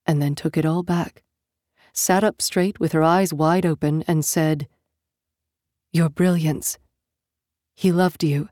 and 0.05 0.21
then 0.21 0.35
took 0.35 0.57
it 0.57 0.65
all 0.65 0.83
back 0.83 1.23
sat 1.97 2.23
up 2.23 2.41
straight 2.41 2.79
with 2.79 2.91
her 2.91 3.01
eyes 3.03 3.33
wide 3.33 3.65
open, 3.65 4.03
and 4.07 4.23
said, 4.23 4.67
Your 5.91 6.09
brilliance. 6.09 6.77
He 7.75 7.91
loved 7.91 8.23
you. 8.23 8.49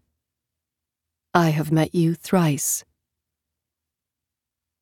I 1.34 1.50
have 1.50 1.72
met 1.72 1.94
you 1.94 2.16
thrice. 2.16 2.84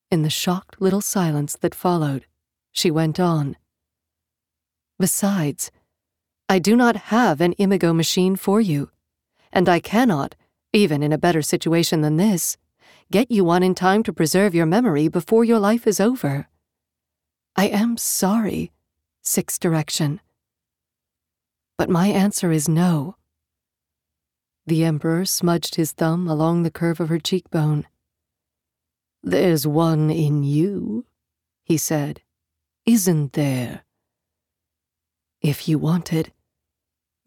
In 0.10 0.22
the 0.22 0.30
shocked 0.30 0.80
little 0.80 1.02
silence 1.02 1.58
that 1.62 1.76
followed, 1.76 2.26
she 2.72 2.90
went 2.90 3.20
on. 3.20 3.58
Besides, 5.00 5.72
I 6.48 6.60
do 6.60 6.76
not 6.76 6.96
have 6.96 7.42
an 7.42 7.54
imago 7.54 7.94
machine 7.94 8.36
for 8.36 8.62
you, 8.62 8.92
and 9.52 9.68
I 9.68 9.80
cannot, 9.80 10.36
even 10.72 11.04
in 11.04 11.12
a 11.12 11.18
better 11.18 11.42
situation 11.42 12.02
than 12.02 12.18
this, 12.18 12.58
get 13.12 13.30
you 13.30 13.44
one 13.44 13.64
in 13.64 13.76
time 13.76 14.04
to 14.04 14.14
preserve 14.14 14.56
your 14.56 14.66
memory 14.66 15.08
before 15.08 15.44
your 15.44 15.60
life 15.60 15.86
is 15.86 16.00
over. 16.00 16.48
I 17.56 17.68
am 17.68 17.98
sorry, 17.98 18.72
Six 19.22 19.60
Direction. 19.60 20.20
But 21.78 21.90
my 21.90 22.08
answer 22.08 22.52
is 22.52 22.68
no. 22.68 23.16
The 24.66 24.84
Emperor 24.84 25.26
smudged 25.26 25.76
his 25.76 25.92
thumb 25.92 26.28
along 26.28 26.64
the 26.64 26.72
curve 26.72 27.00
of 27.00 27.10
her 27.10 27.20
cheekbone. 27.20 27.86
There's 29.22 29.68
one 29.68 30.10
in 30.10 30.44
you, 30.44 31.06
he 31.64 31.78
said. 31.78 32.22
Isn't 32.86 33.34
there? 33.34 33.84
If 35.42 35.68
you 35.68 35.78
wanted, 35.78 36.34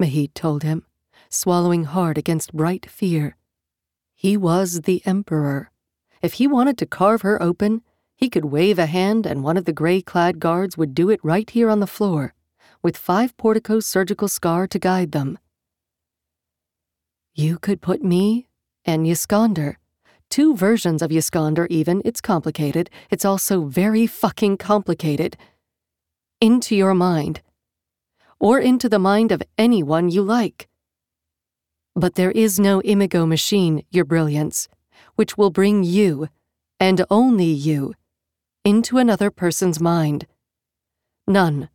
Mahit 0.00 0.34
told 0.34 0.62
him, 0.62 0.84
swallowing 1.28 1.84
hard 1.84 2.18
against 2.18 2.52
bright 2.52 2.90
fear. 2.90 3.36
He 4.14 4.36
was 4.36 4.82
the 4.82 5.02
Emperor. 5.06 5.70
If 6.20 6.34
he 6.34 6.46
wanted 6.46 6.78
to 6.78 6.86
carve 6.86 7.22
her 7.22 7.40
open, 7.42 7.82
he 8.16 8.30
could 8.30 8.46
wave 8.46 8.78
a 8.78 8.86
hand 8.86 9.26
and 9.26 9.44
one 9.44 9.56
of 9.56 9.66
the 9.66 9.72
gray 9.72 10.00
clad 10.00 10.40
guards 10.40 10.76
would 10.76 10.94
do 10.94 11.10
it 11.10 11.20
right 11.22 11.50
here 11.50 11.68
on 11.68 11.80
the 11.80 11.86
floor, 11.86 12.34
with 12.82 12.96
five 12.96 13.36
Portico's 13.36 13.86
surgical 13.86 14.26
scar 14.26 14.66
to 14.66 14.78
guide 14.78 15.12
them. 15.12 15.38
You 17.34 17.58
could 17.58 17.82
put 17.82 18.02
me 18.02 18.48
and 18.86 19.04
Yskandr, 19.04 19.76
two 20.30 20.56
versions 20.56 21.02
of 21.02 21.10
Yskandr 21.10 21.66
even, 21.68 22.00
it's 22.04 22.20
complicated, 22.20 22.88
it's 23.10 23.24
also 23.24 23.64
very 23.64 24.06
fucking 24.06 24.56
complicated, 24.56 25.36
into 26.40 26.76
your 26.76 26.94
mind, 26.94 27.42
or 28.38 28.58
into 28.58 28.88
the 28.88 28.98
mind 28.98 29.32
of 29.32 29.42
anyone 29.58 30.08
you 30.08 30.22
like. 30.22 30.68
But 31.94 32.14
there 32.14 32.30
is 32.30 32.60
no 32.60 32.80
Imago 32.82 33.26
machine, 33.26 33.84
your 33.90 34.04
brilliance, 34.04 34.68
which 35.16 35.36
will 35.36 35.50
bring 35.50 35.82
you, 35.82 36.28
and 36.78 37.04
only 37.10 37.46
you, 37.46 37.94
into 38.66 38.98
another 38.98 39.30
person's 39.30 39.80
mind. 39.80 40.26
None, 41.24 41.68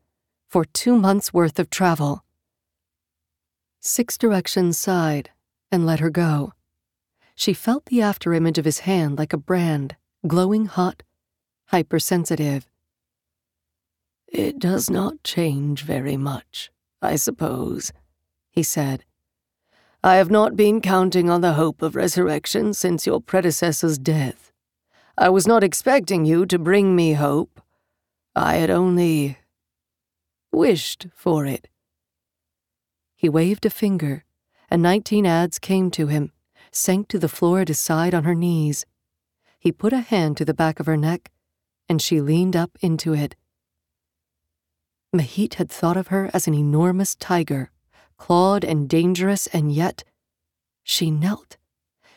for 0.49 0.65
two 0.65 0.93
months' 0.93 1.33
worth 1.33 1.57
of 1.57 1.69
travel. 1.69 2.25
Six 3.79 4.17
Directions 4.17 4.77
sighed 4.77 5.29
and 5.71 5.85
let 5.85 6.01
her 6.01 6.09
go. 6.09 6.51
She 7.33 7.53
felt 7.53 7.85
the 7.85 7.99
afterimage 7.99 8.57
of 8.57 8.65
his 8.65 8.79
hand 8.79 9.17
like 9.17 9.31
a 9.31 9.37
brand, 9.37 9.95
glowing 10.27 10.65
hot, 10.65 11.01
hypersensitive. 11.67 12.67
It 14.27 14.59
does 14.59 14.89
not 14.89 15.23
change 15.23 15.83
very 15.83 16.17
much, 16.17 16.71
I 17.01 17.15
suppose, 17.15 17.93
he 18.49 18.63
said. 18.63 19.05
I 20.03 20.15
have 20.15 20.29
not 20.29 20.57
been 20.57 20.81
counting 20.81 21.29
on 21.29 21.39
the 21.39 21.53
hope 21.53 21.81
of 21.81 21.95
resurrection 21.95 22.73
since 22.73 23.07
your 23.07 23.21
predecessor's 23.21 23.97
death. 23.97 24.50
I 25.21 25.29
was 25.29 25.45
not 25.45 25.63
expecting 25.63 26.25
you 26.25 26.47
to 26.47 26.57
bring 26.57 26.95
me 26.95 27.13
hope, 27.13 27.61
I 28.35 28.55
had 28.55 28.71
only 28.71 29.37
wished 30.51 31.05
for 31.13 31.45
it. 31.45 31.67
He 33.15 33.29
waved 33.29 33.63
a 33.67 33.69
finger, 33.69 34.25
and 34.67 34.81
nineteen 34.81 35.25
Adze 35.25 35.61
came 35.61 35.91
to 35.91 36.07
him, 36.07 36.31
sank 36.71 37.07
to 37.09 37.19
the 37.19 37.29
floor 37.29 37.59
at 37.59 37.67
his 37.67 37.77
side 37.77 38.15
on 38.15 38.23
her 38.23 38.33
knees. 38.33 38.87
He 39.59 39.71
put 39.71 39.93
a 39.93 39.99
hand 39.99 40.37
to 40.37 40.45
the 40.45 40.55
back 40.55 40.79
of 40.79 40.87
her 40.87 40.97
neck, 40.97 41.29
and 41.87 42.01
she 42.01 42.19
leaned 42.19 42.55
up 42.55 42.71
into 42.81 43.13
it. 43.13 43.35
Mahit 45.15 45.53
had 45.53 45.69
thought 45.69 45.97
of 45.97 46.07
her 46.07 46.31
as 46.33 46.47
an 46.47 46.55
enormous 46.55 47.13
tiger, 47.13 47.69
clawed 48.17 48.65
and 48.65 48.89
dangerous, 48.89 49.45
and 49.53 49.71
yet 49.71 50.03
she 50.81 51.11
knelt. 51.11 51.57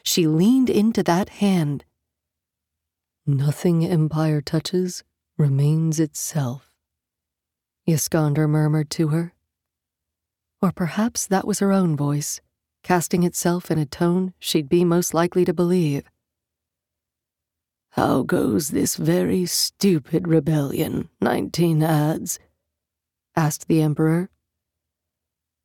She 0.03 0.27
leaned 0.27 0.71
into 0.71 1.03
that 1.03 1.29
hand. 1.29 1.85
Nothing 3.27 3.87
Empire 3.87 4.43
touches 4.43 5.03
remains 5.39 5.99
itself, 5.99 6.75
Yskandr 7.89 8.47
murmured 8.47 8.91
to 8.91 9.09
her. 9.09 9.33
Or 10.61 10.73
perhaps 10.73 11.27
that 11.29 11.47
was 11.47 11.61
her 11.61 11.73
own 11.73 11.97
voice, 11.97 12.43
casting 12.83 13.23
itself 13.23 13.71
in 13.71 13.79
a 13.79 13.87
tone 13.87 14.35
she'd 14.39 14.69
be 14.69 14.85
most 14.85 15.15
likely 15.15 15.47
to 15.47 15.55
believe. 15.55 16.05
How 17.93 18.25
goes 18.25 18.69
this 18.69 18.97
very 18.97 19.47
stupid 19.47 20.29
rebellion, 20.29 21.09
nineteen 21.19 21.81
Adze? 21.81 22.39
asked 23.35 23.69
the 23.69 23.81
Emperor. 23.81 24.29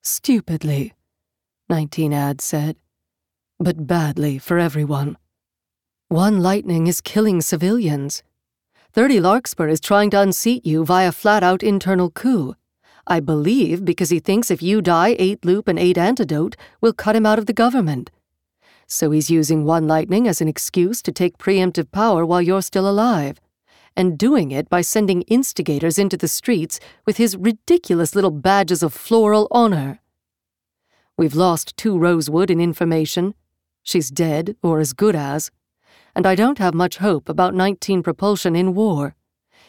Stupidly, 0.02 0.94
nineteen 1.68 2.14
Adze 2.14 2.42
said, 2.42 2.78
but 3.60 3.86
badly 3.86 4.38
for 4.38 4.60
everyone. 4.60 5.18
One 6.10 6.42
lightning 6.42 6.88
is 6.88 7.02
killing 7.02 7.40
civilians. 7.40 8.24
30 8.94 9.20
Larkspur 9.20 9.68
is 9.68 9.80
trying 9.80 10.10
to 10.10 10.20
unseat 10.20 10.66
you 10.66 10.84
via 10.84 11.12
flat 11.12 11.44
out 11.44 11.62
internal 11.62 12.10
coup. 12.10 12.56
I 13.06 13.20
believe 13.20 13.86
because 13.86 14.10
he 14.10 14.20
thinks 14.20 14.50
if 14.50 14.64
you 14.64 14.82
die, 14.82 15.16
8 15.20 15.46
Loop 15.46 15.68
and 15.68 15.78
8 15.78 16.00
Antidote 16.00 16.56
will 16.82 16.94
cut 16.94 17.16
him 17.16 17.28
out 17.28 17.38
of 17.38 17.46
the 17.46 17.54
government. 17.54 18.10
So 18.88 19.12
he's 19.12 19.30
using 19.30 19.66
One 19.66 19.88
Lightning 19.88 20.28
as 20.28 20.42
an 20.42 20.48
excuse 20.48 21.04
to 21.04 21.12
take 21.12 21.38
preemptive 21.38 21.92
power 21.92 22.26
while 22.26 22.42
you're 22.42 22.64
still 22.64 22.90
alive, 22.90 23.40
and 23.96 24.18
doing 24.18 24.50
it 24.50 24.68
by 24.68 24.82
sending 24.82 25.22
instigators 25.28 26.00
into 26.00 26.18
the 26.18 26.28
streets 26.28 26.80
with 27.06 27.18
his 27.18 27.38
ridiculous 27.38 28.16
little 28.16 28.32
badges 28.32 28.82
of 28.82 28.96
floral 28.96 29.48
honor. 29.52 30.00
We've 31.18 31.36
lost 31.36 31.78
two 31.78 32.00
Rosewood 32.00 32.50
in 32.50 32.60
information. 32.60 33.36
She's 33.84 34.10
dead, 34.10 34.56
or 34.64 34.80
as 34.80 34.94
good 34.94 35.16
as 35.16 35.52
and 36.20 36.28
I 36.28 36.36
don't 36.36 36.58
have 36.58 36.74
much 36.74 36.98
hope 36.98 37.30
about 37.30 37.56
19 37.56 38.04
propulsion 38.04 38.54
in 38.54 38.76
war. 38.76 39.16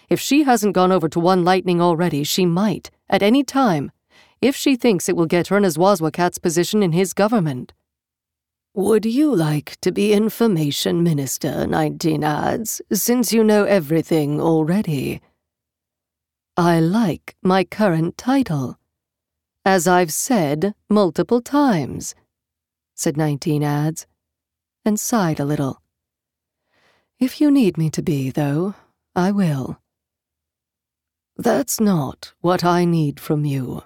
If 0.09 0.19
she 0.19 0.43
hasn't 0.43 0.75
gone 0.75 0.91
over 0.91 1.09
to 1.09 1.21
One 1.21 1.45
Lightning 1.45 1.81
already, 1.81 2.25
she 2.25 2.45
might, 2.45 2.91
at 3.09 3.23
any 3.23 3.45
time, 3.45 3.93
if 4.41 4.57
she 4.57 4.75
thinks 4.75 5.09
it 5.09 5.15
will 5.15 5.27
get 5.27 5.47
her 5.47 5.57
in 5.57 5.63
ezuazuacat's 5.63 6.39
position 6.39 6.83
in 6.83 6.91
his 6.91 7.13
government. 7.13 7.73
Would 8.75 9.07
you 9.07 9.33
like 9.33 9.77
to 9.83 9.93
be 9.93 10.13
Information 10.13 11.05
Minister, 11.05 11.69
19 11.69 12.23
Adze, 12.23 12.81
since 12.93 13.33
you 13.33 13.45
know 13.45 13.63
everything 13.63 14.41
already? 14.41 15.21
I 16.57 16.81
like 16.81 17.37
my 17.45 17.63
current 17.63 18.19
title. 18.19 18.77
As 19.65 19.87
I've 19.87 20.13
said 20.13 20.75
multiple 20.89 21.41
times, 21.41 22.17
said 22.97 23.17
19 23.17 23.63
Adze, 23.63 24.07
and 24.85 24.99
sighed 24.99 25.39
a 25.39 25.45
little. 25.45 25.81
If 27.21 27.39
you 27.39 27.51
need 27.51 27.77
me 27.77 27.91
to 27.91 28.01
be, 28.01 28.31
though, 28.31 28.75
I 29.15 29.31
will. 29.31 29.79
That's 31.37 31.79
not 31.79 32.33
what 32.41 32.65
I 32.65 32.87
need 32.87 33.21
from 33.21 33.45
you, 33.45 33.85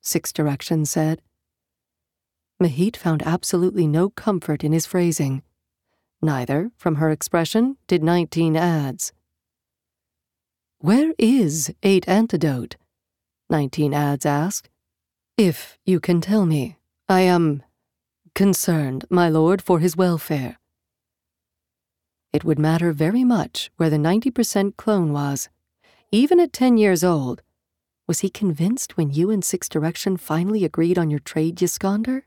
Six 0.00 0.32
Direction 0.32 0.86
said. 0.86 1.20
Mahit 2.58 2.96
found 2.96 3.22
absolutely 3.24 3.86
no 3.86 4.08
comfort 4.08 4.64
in 4.64 4.72
his 4.72 4.86
phrasing. 4.86 5.42
Neither, 6.22 6.70
from 6.78 6.94
her 6.94 7.10
expression, 7.10 7.76
did 7.86 8.02
19 8.02 8.54
Adze. 8.54 9.12
Where 10.78 11.12
is 11.18 11.70
8 11.82 12.08
Antidote? 12.08 12.76
19 13.50 13.92
Adze 13.92 14.24
asked. 14.24 14.70
If 15.36 15.76
you 15.84 16.00
can 16.00 16.22
tell 16.22 16.46
me, 16.46 16.78
I 17.06 17.20
am 17.20 17.62
concerned, 18.34 19.04
my 19.10 19.28
lord, 19.28 19.60
for 19.60 19.78
his 19.78 19.94
welfare 19.94 20.56
it 22.36 22.44
would 22.44 22.58
matter 22.58 22.92
very 22.92 23.24
much 23.24 23.70
where 23.78 23.88
the 23.88 23.96
90% 23.96 24.76
clone 24.76 25.10
was. 25.10 25.48
Even 26.12 26.38
at 26.38 26.52
10 26.52 26.76
years 26.76 27.02
old, 27.02 27.40
was 28.06 28.20
he 28.20 28.28
convinced 28.28 28.98
when 28.98 29.10
you 29.10 29.30
and 29.30 29.42
Six 29.42 29.70
Direction 29.70 30.18
finally 30.18 30.62
agreed 30.62 30.98
on 30.98 31.08
your 31.08 31.18
trade, 31.18 31.56
Yskandr? 31.56 32.24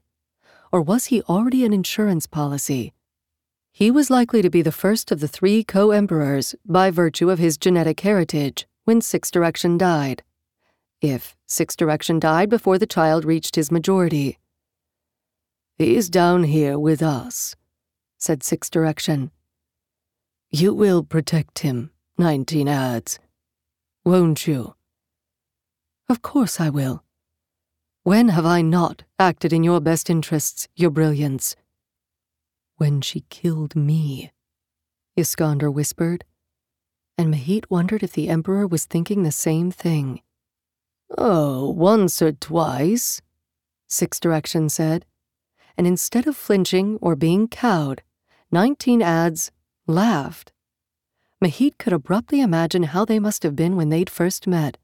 Or 0.71 0.81
was 0.81 1.05
he 1.05 1.21
already 1.21 1.63
an 1.63 1.73
insurance 1.73 2.25
policy? 2.25 2.91
He 3.71 3.91
was 3.91 4.09
likely 4.09 4.41
to 4.41 4.49
be 4.49 4.63
the 4.63 4.71
first 4.71 5.11
of 5.11 5.19
the 5.19 5.27
three 5.27 5.63
co 5.63 5.91
emperors 5.91 6.55
by 6.65 6.89
virtue 6.89 7.29
of 7.29 7.37
his 7.37 7.55
genetic 7.55 7.99
heritage 7.99 8.67
when 8.85 9.01
Six 9.01 9.29
Direction 9.29 9.77
died. 9.77 10.23
If 11.01 11.37
Six 11.45 11.75
Direction 11.75 12.19
died 12.19 12.49
before 12.49 12.79
the 12.79 12.87
child 12.87 13.25
reached 13.25 13.55
his 13.55 13.71
majority. 13.71 14.39
He's 15.77 16.09
down 16.09 16.45
here 16.45 16.79
with 16.79 17.03
us, 17.03 17.55
said 18.17 18.41
Six 18.41 18.71
Direction. 18.71 19.29
You 20.51 20.73
will 20.73 21.03
protect 21.03 21.59
him, 21.59 21.91
19 22.17 22.65
Adze. 22.65 23.19
Won't 24.03 24.47
you? 24.47 24.73
Of 26.09 26.23
course 26.23 26.59
I 26.59 26.69
will. 26.69 27.03
When 28.01 28.29
have 28.29 28.47
I 28.47 28.63
not 28.63 29.03
acted 29.19 29.53
in 29.53 29.63
your 29.63 29.79
best 29.79 30.09
interests, 30.09 30.67
your 30.75 30.89
brilliance? 30.89 31.55
When 32.77 33.01
she 33.01 33.25
killed 33.29 33.75
me, 33.75 34.31
Yskandr 35.15 35.71
whispered, 35.71 36.25
and 37.15 37.31
Mahit 37.31 37.65
wondered 37.69 38.01
if 38.01 38.13
the 38.13 38.29
Emperor 38.29 38.65
was 38.65 38.85
thinking 38.85 39.21
the 39.21 39.31
same 39.31 39.69
thing. 39.69 40.23
Oh, 41.15 41.69
once 41.69 42.23
or 42.23 42.31
twice, 42.31 43.21
Six 43.87 44.19
Direction 44.19 44.69
said, 44.69 45.05
and 45.77 45.85
instead 45.85 46.25
of 46.25 46.35
flinching 46.35 46.97
or 47.01 47.15
being 47.15 47.47
cowed, 47.47 48.01
19 48.51 49.01
Adze 49.01 49.51
laughed. 49.89 50.51
Mahit 51.43 51.77
could 51.77 51.93
abruptly 51.93 52.41
imagine 52.41 52.83
how 52.83 53.05
they 53.05 53.19
must 53.19 53.43
have 53.43 53.55
been 53.55 53.75
when 53.75 53.89
they'd 53.89 54.09
first 54.09 54.45
met. 54.47 54.77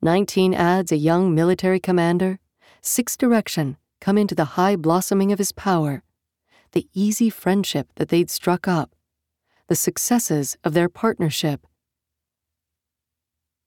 Nineteen 0.00 0.52
Adze 0.52 0.90
a 0.90 0.96
young 0.96 1.34
military 1.34 1.78
commander, 1.78 2.38
six 2.80 3.16
direction 3.16 3.76
come 4.00 4.18
into 4.18 4.34
the 4.34 4.56
high 4.56 4.74
blossoming 4.74 5.30
of 5.30 5.38
his 5.38 5.52
power, 5.52 6.02
the 6.72 6.88
easy 6.92 7.30
friendship 7.30 7.88
that 7.96 8.08
they'd 8.08 8.30
struck 8.30 8.66
up, 8.66 8.96
the 9.68 9.76
successes 9.76 10.56
of 10.64 10.74
their 10.74 10.88
partnership. 10.88 11.66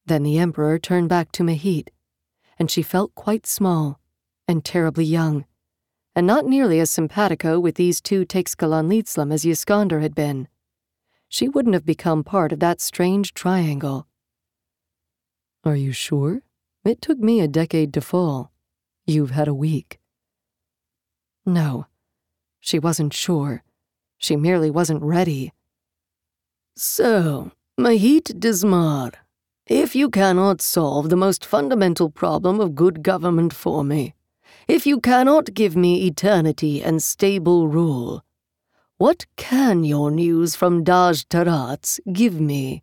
Then 0.05 0.23
the 0.23 0.37
Emperor 0.37 0.77
turned 0.77 1.07
back 1.09 1.31
to 1.33 1.43
Mahit, 1.43 1.87
and 2.59 2.69
she 2.69 2.81
felt 2.81 3.15
quite 3.15 3.47
small 3.47 3.99
and 4.47 4.65
terribly 4.65 5.05
young, 5.05 5.45
and 6.15 6.27
not 6.27 6.45
nearly 6.45 6.79
as 6.79 6.91
simpatico 6.91 7.59
with 7.59 7.75
these 7.75 8.01
two 8.01 8.25
Teixcalaanlitzlim 8.25 9.33
as 9.33 9.45
Yskandr 9.45 10.01
had 10.01 10.13
been 10.13 10.47
she 11.29 11.47
wouldn't 11.47 11.73
have 11.73 11.85
become 11.85 12.23
part 12.23 12.51
of 12.51 12.59
that 12.59 12.81
strange 12.81 13.33
triangle. 13.33 14.07
Are 15.63 15.75
you 15.75 15.91
sure? 15.91 16.41
It 16.83 17.01
took 17.01 17.17
me 17.17 17.39
a 17.39 17.47
decade 17.47 17.93
to 17.93 18.01
fall. 18.01 18.51
You've 19.05 19.31
had 19.31 19.47
a 19.47 19.53
week. 19.53 19.99
No, 21.45 21.85
she 22.59 22.79
wasn't 22.79 23.13
sure. 23.13 23.63
She 24.17 24.35
merely 24.35 24.71
wasn't 24.71 25.03
ready. 25.03 25.53
So, 26.75 27.51
Mahit 27.79 28.39
Dzmare, 28.39 29.13
if 29.67 29.95
you 29.95 30.09
cannot 30.09 30.61
solve 30.61 31.09
the 31.09 31.15
most 31.15 31.45
fundamental 31.45 32.09
problem 32.09 32.59
of 32.59 32.75
good 32.75 33.03
government 33.03 33.53
for 33.53 33.83
me, 33.83 34.15
if 34.67 34.87
you 34.87 34.99
cannot 34.99 35.53
give 35.53 35.75
me 35.75 36.07
eternity 36.07 36.83
and 36.83 37.01
stable 37.03 37.67
rule, 37.67 38.24
what 38.97 39.25
can 39.35 39.83
your 39.83 40.09
news 40.09 40.55
from 40.55 40.85
Dajh 40.85 41.25
Tarats 41.27 41.99
give 42.13 42.39
me? 42.39 42.81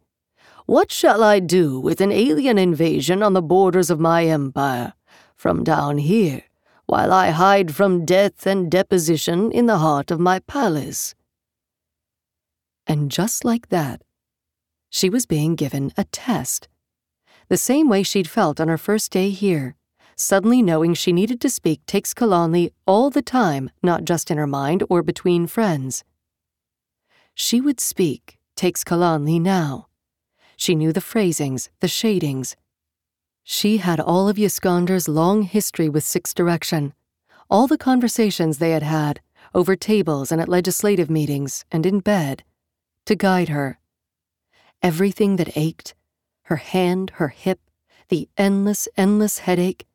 What 0.67 0.93
shall 0.93 1.23
I 1.25 1.41
do 1.41 1.81
with 1.81 2.01
an 2.01 2.13
alien 2.13 2.59
invasion 2.59 3.23
on 3.23 3.33
the 3.33 3.43
borders 3.43 3.89
of 3.89 3.99
my 3.99 4.27
empire, 4.27 4.93
from 5.35 5.65
down 5.65 5.99
here, 5.99 6.43
while 6.87 7.13
I 7.13 7.31
hide 7.31 7.75
from 7.75 8.05
death 8.05 8.47
and 8.47 8.71
deposition 8.71 9.51
in 9.51 9.67
the 9.67 9.79
heart 9.79 10.11
of 10.11 10.21
my 10.21 10.41
palace? 10.41 11.15
And 12.87 13.11
just 13.11 13.45
like 13.45 13.71
that, 13.71 14.03
she 14.91 15.09
was 15.09 15.25
being 15.25 15.55
given 15.55 15.93
a 15.97 16.05
test. 16.05 16.69
The 17.49 17.57
same 17.57 17.89
way 17.89 18.03
she'd 18.03 18.29
felt 18.29 18.61
on 18.61 18.69
her 18.69 18.79
first 18.79 19.11
day 19.13 19.31
here, 19.31 19.77
suddenly 20.23 20.63
knowing 20.63 20.95
she 20.95 21.13
needed 21.13 21.41
to 21.41 21.51
speak 21.51 21.85
takes 21.87 22.15
Teixcalaanli 22.15 22.73
all 22.87 23.11
the 23.11 23.23
time, 23.23 23.71
not 23.83 24.05
just 24.05 24.31
in 24.31 24.39
her 24.39 24.47
mind 24.47 24.83
or 24.89 25.03
between 25.03 25.47
friends. 25.47 26.05
She 27.35 27.61
would 27.61 27.81
speak 27.81 28.39
takes 28.57 28.85
Teixcalaanli 28.85 29.41
now. 29.41 29.89
She 30.57 30.75
knew 30.75 30.93
the 30.93 31.01
phrasings, 31.01 31.71
the 31.81 31.89
shadings. 31.89 32.57
She 33.43 33.79
had 33.79 33.99
all 33.99 34.29
of 34.29 34.37
Yskandr's 34.37 35.09
long 35.09 35.43
history 35.43 35.89
with 35.89 36.05
Six 36.05 36.33
Direction, 36.33 36.95
all 37.51 37.67
the 37.67 37.79
conversations 37.79 38.59
they 38.59 38.71
had 38.71 38.85
had, 38.85 39.21
over 39.55 39.75
tables 39.75 40.31
and 40.31 40.41
at 40.41 40.49
legislative 40.49 41.11
meetings 41.11 41.65
and 41.73 41.85
in 41.85 42.01
bed, 42.01 42.45
to 43.07 43.17
guide 43.17 43.49
her. 43.49 43.79
Everything 44.83 45.37
that 45.37 45.57
ached, 45.57 45.95
her 46.45 46.57
hand, 46.57 47.11
her 47.17 47.29
hip, 47.29 47.61
the 48.09 48.29
endless, 48.37 48.89
endless 48.97 49.39
headache, 49.39 49.87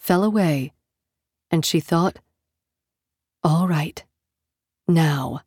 fell 0.00 0.24
away, 0.24 0.72
and 1.50 1.64
she 1.64 1.78
thought, 1.78 2.18
All 3.44 3.68
right, 3.68 4.02
now. 4.88 5.42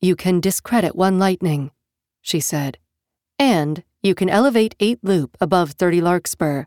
You 0.00 0.16
can 0.16 0.40
discredit 0.40 0.96
one 0.96 1.18
lightning, 1.18 1.70
she 2.20 2.40
said, 2.40 2.78
and 3.38 3.84
you 4.02 4.14
can 4.14 4.28
elevate 4.28 4.74
8 4.80 4.98
loop 5.02 5.36
above 5.40 5.72
30 5.72 6.00
Larkspur. 6.00 6.64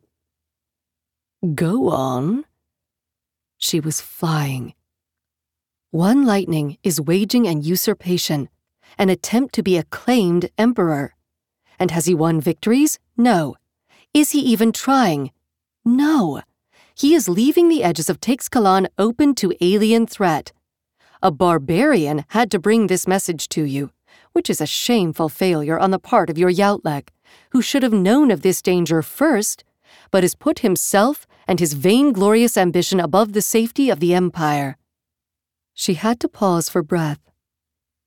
Go 1.53 1.89
on. 1.89 2.45
She 3.57 3.79
was 3.79 3.99
flying. 3.99 4.73
One 5.91 6.25
lightning 6.25 6.77
is 6.83 7.01
waging 7.01 7.47
an 7.47 7.62
usurpation, 7.62 8.49
an 8.97 9.09
attempt 9.09 9.53
to 9.55 9.63
be 9.63 9.77
acclaimed 9.77 10.49
emperor. 10.57 11.15
And 11.79 11.91
has 11.91 12.05
he 12.05 12.15
won 12.15 12.39
victories? 12.39 12.99
No. 13.17 13.55
Is 14.13 14.31
he 14.31 14.39
even 14.39 14.71
trying? 14.71 15.31
No. 15.86 16.41
He 16.96 17.13
is 17.13 17.28
leaving 17.28 17.69
the 17.69 17.84
edges 17.84 18.10
of 18.10 18.19
Teixcalaan 18.19 18.88
open 18.98 19.36
to 19.36 19.54
alien 19.62 20.08
threat. 20.08 20.52
A 21.22 21.32
barbarian 21.32 22.26
had 22.30 22.52
to 22.52 22.60
bring 22.60 22.88
this 22.88 23.08
message 23.08 23.50
to 23.50 23.63
you, 23.63 23.91
which 24.34 24.50
is 24.50 24.62
a 24.62 24.65
shameful 24.65 25.30
failure 25.30 25.80
on 25.80 25.91
the 25.91 26.00
part 26.00 26.30
of 26.30 26.38
your 26.38 26.52
yaotlek, 26.52 27.10
who 27.52 27.62
should 27.62 27.84
have 27.84 27.93
known 27.93 28.32
of 28.32 28.41
this 28.41 28.62
danger 28.62 29.02
first, 29.02 29.63
but 30.12 30.24
has 30.24 30.36
put 30.36 30.60
himself 30.60 31.26
and 31.48 31.60
his 31.60 31.74
vainglorious 31.74 32.58
ambition 32.58 33.00
above 33.00 33.34
the 33.34 33.41
safety 33.41 33.89
of 33.89 34.00
the 34.00 34.13
Empire. 34.13 34.78
She 35.74 35.96
had 35.96 36.19
to 36.22 36.30
pause 36.30 36.69
for 36.69 36.84
breath. 36.84 37.19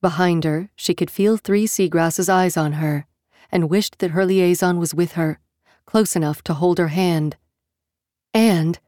Behind 0.01 0.45
her, 0.45 0.71
she 0.77 0.95
could 0.95 1.11
feel 1.11 1.37
Three 1.37 1.67
Seagrass's 1.67 2.29
eyes 2.29 2.57
on 2.57 2.75
her, 2.75 3.07
and 3.51 3.71
wished 3.71 3.99
that 3.99 4.13
her 4.13 4.25
liaison 4.25 4.79
was 4.79 4.95
with 4.95 5.13
her, 5.13 5.39
close 5.85 6.15
enough 6.15 6.43
to 6.45 6.55
hold 6.55 6.79
her 6.79 6.89
hand. 6.89 7.37
And 8.37 8.79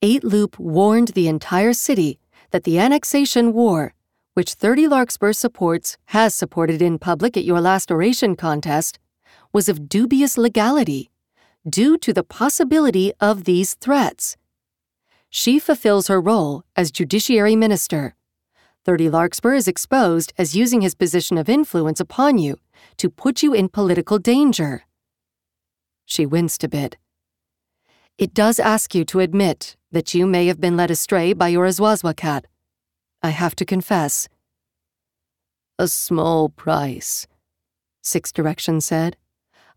Eight 0.00 0.24
Loop 0.24 0.58
warned 0.58 1.08
the 1.08 1.28
entire 1.28 1.74
city 1.74 2.18
that 2.52 2.64
the 2.64 2.78
annexation 2.78 3.52
war, 3.52 3.92
which 4.32 4.54
30 4.54 4.88
Larkspur 4.88 5.34
supports, 5.34 5.98
has 6.06 6.34
supported 6.34 6.80
in 6.80 6.98
public 6.98 7.36
at 7.36 7.44
your 7.44 7.60
last 7.60 7.90
oration 7.90 8.34
contest, 8.34 8.98
was 9.52 9.68
of 9.68 9.90
dubious 9.90 10.38
legality 10.38 11.10
due 11.68 11.98
to 11.98 12.14
the 12.14 12.24
possibility 12.24 13.12
of 13.20 13.44
these 13.44 13.74
threats. 13.74 14.38
She 15.28 15.58
fulfills 15.58 16.08
her 16.08 16.18
role 16.18 16.62
as 16.74 16.90
Judiciary 16.90 17.56
Minister. 17.56 18.14
30 18.86 19.10
Larkspur 19.10 19.52
is 19.52 19.68
exposed 19.68 20.32
as 20.38 20.56
using 20.56 20.80
his 20.80 20.94
position 20.94 21.36
of 21.36 21.50
influence 21.50 22.00
upon 22.00 22.38
you 22.38 22.58
to 22.96 23.10
put 23.10 23.42
you 23.42 23.52
in 23.52 23.68
political 23.68 24.18
danger. 24.18 24.84
She 26.06 26.24
winced 26.24 26.64
a 26.64 26.68
bit. 26.68 26.96
It 28.16 28.32
does 28.32 28.60
ask 28.60 28.94
you 28.94 29.04
to 29.06 29.20
admit 29.20 29.76
that 29.90 30.14
you 30.14 30.26
may 30.26 30.46
have 30.46 30.60
been 30.60 30.76
led 30.76 30.90
astray 30.90 31.32
by 31.32 31.48
your 31.48 31.66
ezuazuacat. 31.66 32.44
I 33.22 33.30
have 33.30 33.56
to 33.56 33.64
confess. 33.64 34.28
A 35.78 35.88
small 35.88 36.48
price, 36.48 37.26
Six 38.02 38.30
Direction 38.30 38.80
said. 38.80 39.16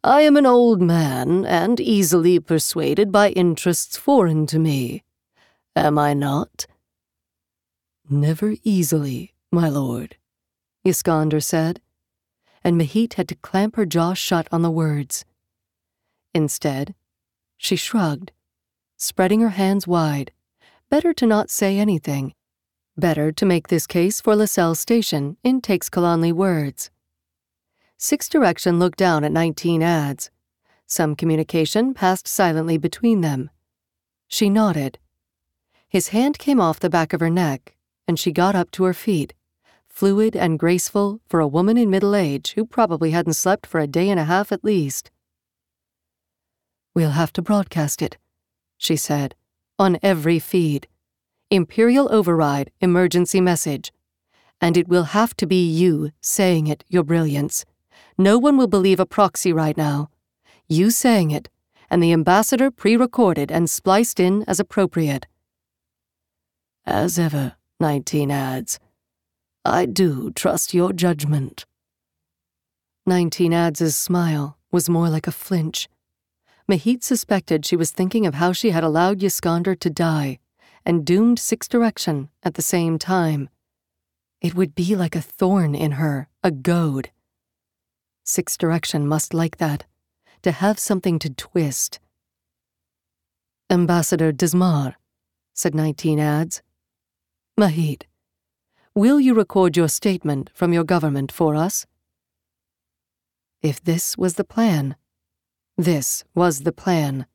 I 0.03 0.21
am 0.21 0.37
an 0.37 0.45
old 0.45 0.81
man 0.81 1.45
and 1.45 1.79
easily 1.79 2.39
persuaded 2.39 3.11
by 3.11 3.29
interests 3.31 3.97
foreign 3.97 4.45
to 4.47 4.59
me. 4.59 5.03
Am 5.75 5.97
I 5.97 6.13
not? 6.13 6.67
Never 8.07 8.55
easily, 8.63 9.33
my 9.51 9.67
lord, 9.67 10.15
Yskandr 10.85 11.43
said, 11.43 11.81
and 12.63 12.79
Mahit 12.79 13.15
had 13.15 13.27
to 13.29 13.35
clamp 13.35 13.75
her 13.75 13.85
jaw 13.85 14.13
shut 14.13 14.47
on 14.51 14.61
the 14.61 14.71
words. 14.71 15.25
Instead, 16.33 16.93
she 17.57 17.75
shrugged, 17.75 18.31
spreading 18.95 19.41
her 19.41 19.49
hands 19.49 19.87
wide. 19.87 20.31
Better 20.89 21.13
to 21.13 21.25
not 21.25 21.49
say 21.49 21.77
anything. 21.77 22.33
Better 22.95 23.31
to 23.33 23.45
make 23.45 23.67
this 23.67 23.85
case 23.85 24.21
for 24.21 24.35
Lsel 24.35 24.75
Station 24.75 25.37
in 25.43 25.61
Teixcalaanli 25.61 26.31
words. 26.31 26.89
Six 27.97 28.29
Direction 28.29 28.79
looked 28.79 28.97
down 28.97 29.23
at 29.23 29.31
19 29.31 29.81
Adze. 29.81 30.29
Some 30.85 31.15
communication 31.15 31.93
passed 31.93 32.27
silently 32.27 32.77
between 32.77 33.21
them. 33.21 33.49
She 34.27 34.49
nodded. 34.49 34.99
His 35.89 36.09
hand 36.09 36.39
came 36.39 36.61
off 36.61 36.79
the 36.79 36.89
back 36.89 37.11
of 37.11 37.19
her 37.19 37.29
neck 37.29 37.75
and 38.07 38.17
she 38.17 38.31
got 38.31 38.55
up 38.55 38.71
to 38.71 38.85
her 38.85 38.93
feet, 38.93 39.33
fluid 39.87 40.35
and 40.35 40.59
graceful 40.59 41.19
for 41.27 41.39
a 41.39 41.47
woman 41.47 41.77
in 41.77 41.89
middle 41.89 42.15
age 42.15 42.53
who 42.53 42.65
probably 42.65 43.11
hadn't 43.11 43.33
slept 43.33 43.65
for 43.65 43.79
a 43.79 43.87
day 43.87 44.09
and 44.09 44.19
a 44.19 44.25
half 44.25 44.51
at 44.51 44.63
least. 44.63 45.11
We'll 46.97 47.11
have 47.11 47.31
to 47.33 47.43
broadcast 47.43 48.01
it, 48.01 48.17
she 48.75 48.95
said, 48.95 49.35
on 49.77 49.99
every 50.01 50.39
feed. 50.39 50.87
Imperial 51.51 52.11
Override 52.11 52.71
emergency 52.81 53.39
message. 53.39 53.93
And 54.59 54.75
it 54.75 54.87
will 54.87 55.03
have 55.03 55.35
to 55.35 55.45
be 55.45 55.63
you 55.63 56.09
saying 56.21 56.65
it, 56.65 56.83
Your 56.89 57.03
Brilliance. 57.03 57.65
No 58.17 58.39
one 58.39 58.57
will 58.57 58.65
believe 58.65 58.99
a 58.99 59.05
proxy 59.05 59.53
right 59.53 59.77
now. 59.77 60.09
You 60.67 60.89
saying 60.89 61.29
it, 61.29 61.49
and 61.87 62.01
the 62.01 62.11
ambassador 62.13 62.71
pre 62.71 62.97
recorded 62.97 63.51
and 63.51 63.69
spliced 63.69 64.19
in 64.19 64.43
as 64.47 64.59
appropriate. 64.59 65.27
As 66.83 67.19
ever, 67.19 67.57
19 67.79 68.29
Adze. 68.29 68.79
I 69.63 69.85
do 69.85 70.31
trust 70.31 70.73
your 70.73 70.93
judgment. 70.93 71.63
19 73.05 73.51
Adze' 73.51 73.93
smile 73.93 74.57
was 74.71 74.89
more 74.89 75.09
like 75.09 75.27
a 75.27 75.31
flinch. 75.31 75.87
Mahit 76.69 77.01
suspected 77.01 77.65
she 77.65 77.77
was 77.77 77.91
thinking 77.91 78.25
of 78.25 78.33
how 78.33 78.51
she 78.51 78.71
had 78.71 78.83
allowed 78.83 79.19
Yskandr 79.19 79.79
to 79.79 79.89
die 79.89 80.39
and 80.85 81.05
doomed 81.05 81.39
Six 81.39 81.67
Direction 81.67 82.29
at 82.43 82.55
the 82.55 82.61
same 82.61 82.99
time. 82.99 83.49
It 84.41 84.53
would 84.53 84.75
be 84.75 84.95
like 84.95 85.15
a 85.15 85.21
thorn 85.21 85.75
in 85.75 85.93
her, 85.93 86.27
a 86.43 86.51
goad. 86.51 87.11
Six 88.23 88.57
Direction 88.57 89.07
must 89.07 89.33
like 89.33 89.57
that, 89.57 89.85
to 90.43 90.51
have 90.51 90.77
something 90.77 91.19
to 91.19 91.29
twist. 91.29 91.99
Ambassador 93.69 94.33
Dzmare, 94.33 94.95
said 95.53 95.73
19 95.73 96.19
Adze. 96.19 96.61
Mahit, 97.57 98.03
will 98.93 99.19
you 99.19 99.33
record 99.33 99.77
your 99.77 99.87
statement 99.87 100.51
from 100.53 100.73
your 100.73 100.83
government 100.83 101.31
for 101.31 101.55
us? 101.55 101.85
If 103.61 103.81
this 103.81 104.17
was 104.17 104.35
the 104.35 104.43
plan, 104.43 104.95
this 105.77 106.23
was 106.33 106.61
the 106.61 106.71
plan. 106.71 107.27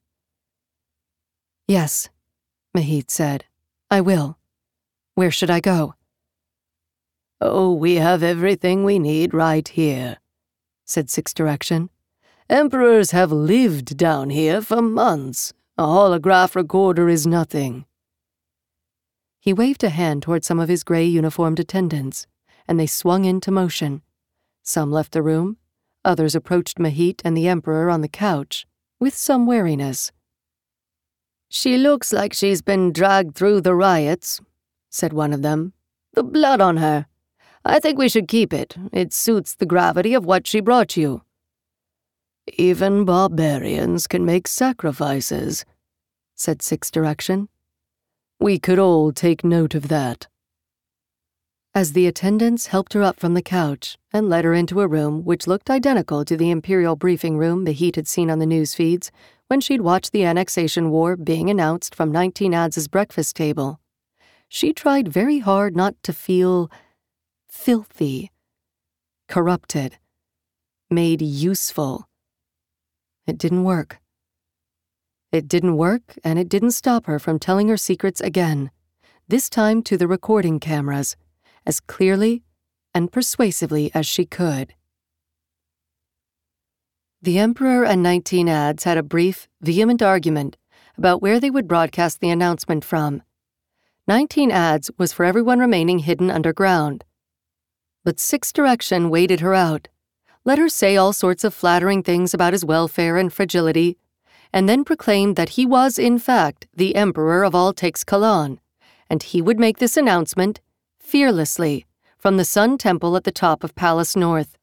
Yes, 1.69 2.09
Mahit 2.77 3.11
said. 3.11 3.45
I 3.91 4.01
will. 4.01 4.39
Where 5.15 5.31
should 5.31 5.51
I 5.51 5.61
go? 5.61 5.95
Oh, 7.41 7.73
we 7.73 7.97
have 7.97 8.23
everything 8.23 8.85
we 8.85 8.99
need 8.99 9.35
right 9.35 9.67
here, 9.67 10.19
said 10.85 11.11
Six 11.11 11.33
Direction. 11.33 11.91
Emperors 12.49 13.13
have 13.13 13.31
lived 13.31 13.97
down 13.97 14.31
here 14.31 14.61
for 14.61 14.83
months. 14.83 15.53
A 15.79 15.85
holograph 15.85 16.55
recorder 16.55 17.09
is 17.09 17.27
nothing. 17.27 17.87
He 19.41 19.53
waved 19.53 19.83
a 19.83 19.89
hand 19.89 20.23
toward 20.23 20.45
some 20.45 20.61
of 20.61 20.69
his 20.69 20.85
gray 20.85 21.05
uniformed 21.05 21.59
attendants, 21.59 22.27
and 22.69 22.79
they 22.79 22.87
swung 22.87 23.25
into 23.25 23.51
motion. 23.51 24.03
Some 24.63 24.93
left 24.93 25.13
the 25.13 25.23
room, 25.23 25.57
others 26.05 26.35
approached 26.35 26.79
Mahit 26.79 27.21
and 27.25 27.37
the 27.37 27.49
Emperor 27.49 27.91
on 27.91 28.01
the 28.01 28.09
couch, 28.09 28.67
with 29.01 29.15
some 29.15 29.47
wariness. 29.47 30.13
She 31.49 31.77
looks 31.77 32.13
like 32.13 32.33
she's 32.33 32.63
been 32.63 32.93
dragged 32.93 33.35
through 33.35 33.61
the 33.61 33.75
riots, 33.75 34.41
said 34.91 35.13
one 35.13 35.33
of 35.33 35.43
them. 35.43 35.73
The 36.15 36.23
blood 36.23 36.61
on 36.61 36.79
her. 36.79 37.07
I 37.65 37.79
think 37.79 37.99
we 37.99 38.09
should 38.09 38.27
keep 38.27 38.53
it. 38.53 38.77
It 38.93 39.13
suits 39.13 39.55
the 39.55 39.67
gravity 39.67 40.15
of 40.15 40.25
what 40.25 40.47
she 40.47 40.61
brought 40.61 40.97
you. 40.97 41.23
Even 42.59 43.05
barbarians 43.05 44.07
can 44.07 44.25
make 44.25 44.49
sacrifices, 44.49 45.65
said 46.35 46.61
Six 46.61 46.91
Direction. 46.91 47.49
We 48.41 48.59
could 48.59 48.79
all 48.79 49.13
take 49.13 49.45
note 49.45 49.75
of 49.75 49.89
that. 49.89 50.27
As 51.75 51.95
the 51.95 52.07
attendants 52.07 52.67
helped 52.67 52.93
her 52.93 53.03
up 53.03 53.19
from 53.19 53.33
the 53.33 53.41
couch 53.41 53.97
and 54.13 54.29
led 54.29 54.45
her 54.45 54.53
into 54.53 54.83
a 54.83 54.87
room 54.87 55.25
which 55.25 55.47
looked 55.47 55.71
identical 55.71 56.23
to 56.23 56.37
the 56.37 56.51
Imperial 56.51 56.97
briefing 56.97 57.39
room 57.39 57.65
the 57.65 57.73
Heat 57.73 57.97
had 57.97 58.07
seen 58.07 58.31
on 58.31 58.39
the 58.39 58.47
news 58.47 58.75
feeds 58.75 59.11
when 59.49 59.61
she'd 59.61 59.81
watched 59.81 60.13
the 60.13 60.25
annexation 60.25 60.91
war 60.91 61.17
being 61.17 61.49
announced 61.49 61.95
from 61.95 62.13
19 62.13 62.53
Adze' 62.53 62.91
breakfast 62.91 63.37
table, 63.37 63.81
she 64.49 64.75
tried 64.75 65.09
very 65.09 65.39
hard 65.39 65.75
not 65.75 65.95
to 66.03 66.13
feel 66.13 66.71
filthy, 67.49 68.31
corrupted. 69.27 69.97
made 70.91 71.23
useful. 71.23 72.07
It 73.27 73.39
didn't 73.39 73.65
work. 73.65 73.99
It 75.33 75.49
didn't 75.49 75.79
work, 75.79 76.19
and 76.23 76.39
it 76.39 76.51
didn't 76.51 76.73
stop 76.73 77.07
her 77.07 77.19
from 77.19 77.39
telling 77.39 77.69
her 77.69 77.79
secrets 77.79 78.21
again, 78.21 78.71
this 79.27 79.49
time 79.49 79.83
to 79.85 79.97
the 79.97 80.07
recording 80.07 80.61
cameras, 80.61 81.17
as 81.67 81.81
clearly 81.81 82.43
and 82.95 83.13
persuasively 83.13 83.91
as 83.95 84.07
she 84.07 84.25
could. 84.25 84.75
The 87.21 87.39
Emperor 87.39 87.85
and 87.85 88.03
19 88.03 88.49
Adze 88.49 88.85
had 88.85 88.99
a 88.99 89.03
brief, 89.03 89.49
vehement 89.61 90.03
argument 90.03 90.57
about 90.99 91.23
where 91.23 91.39
they 91.39 91.51
would 91.51 91.69
broadcast 91.69 92.21
the 92.21 92.31
announcement 92.31 92.85
from. 92.85 93.23
19 94.09 94.51
Adze 94.51 94.91
was 94.99 95.13
for 95.13 95.25
everyone 95.25 95.61
remaining 95.61 96.01
hidden 96.01 96.31
underground. 96.31 97.05
But 98.05 98.19
Six 98.19 98.53
Direction 98.53 99.09
waited 99.09 99.41
her 99.41 99.55
out, 99.55 99.89
let 100.45 100.59
her 100.59 100.69
say 100.69 100.97
all 100.97 101.13
sorts 101.13 101.45
of 101.45 101.55
flattering 101.55 102.03
things 102.03 102.35
about 102.35 102.53
his 102.53 102.65
welfare 102.65 103.17
and 103.17 103.33
fragility, 103.33 103.97
and 104.53 104.69
then 104.69 104.85
proclaimed 104.85 105.37
that 105.37 105.51
he 105.51 105.65
was, 105.65 105.99
in 105.99 106.19
fact, 106.19 106.67
the 106.75 106.97
Emperor 106.97 107.45
of 107.45 107.55
all 107.55 107.73
Teixcalaan, 107.73 108.59
and 109.09 109.23
he 109.23 109.41
would 109.41 109.61
make 109.61 109.79
this 109.79 109.97
announcement, 109.97 110.61
fearlessly, 111.13 111.85
from 112.17 112.39
the 112.39 112.45
Sun 112.45 112.79
Temple 112.79 113.15
at 113.19 113.25
the 113.25 113.31
top 113.31 113.63
of 113.63 113.75
Palace 113.75 114.17
North, 114.17 114.57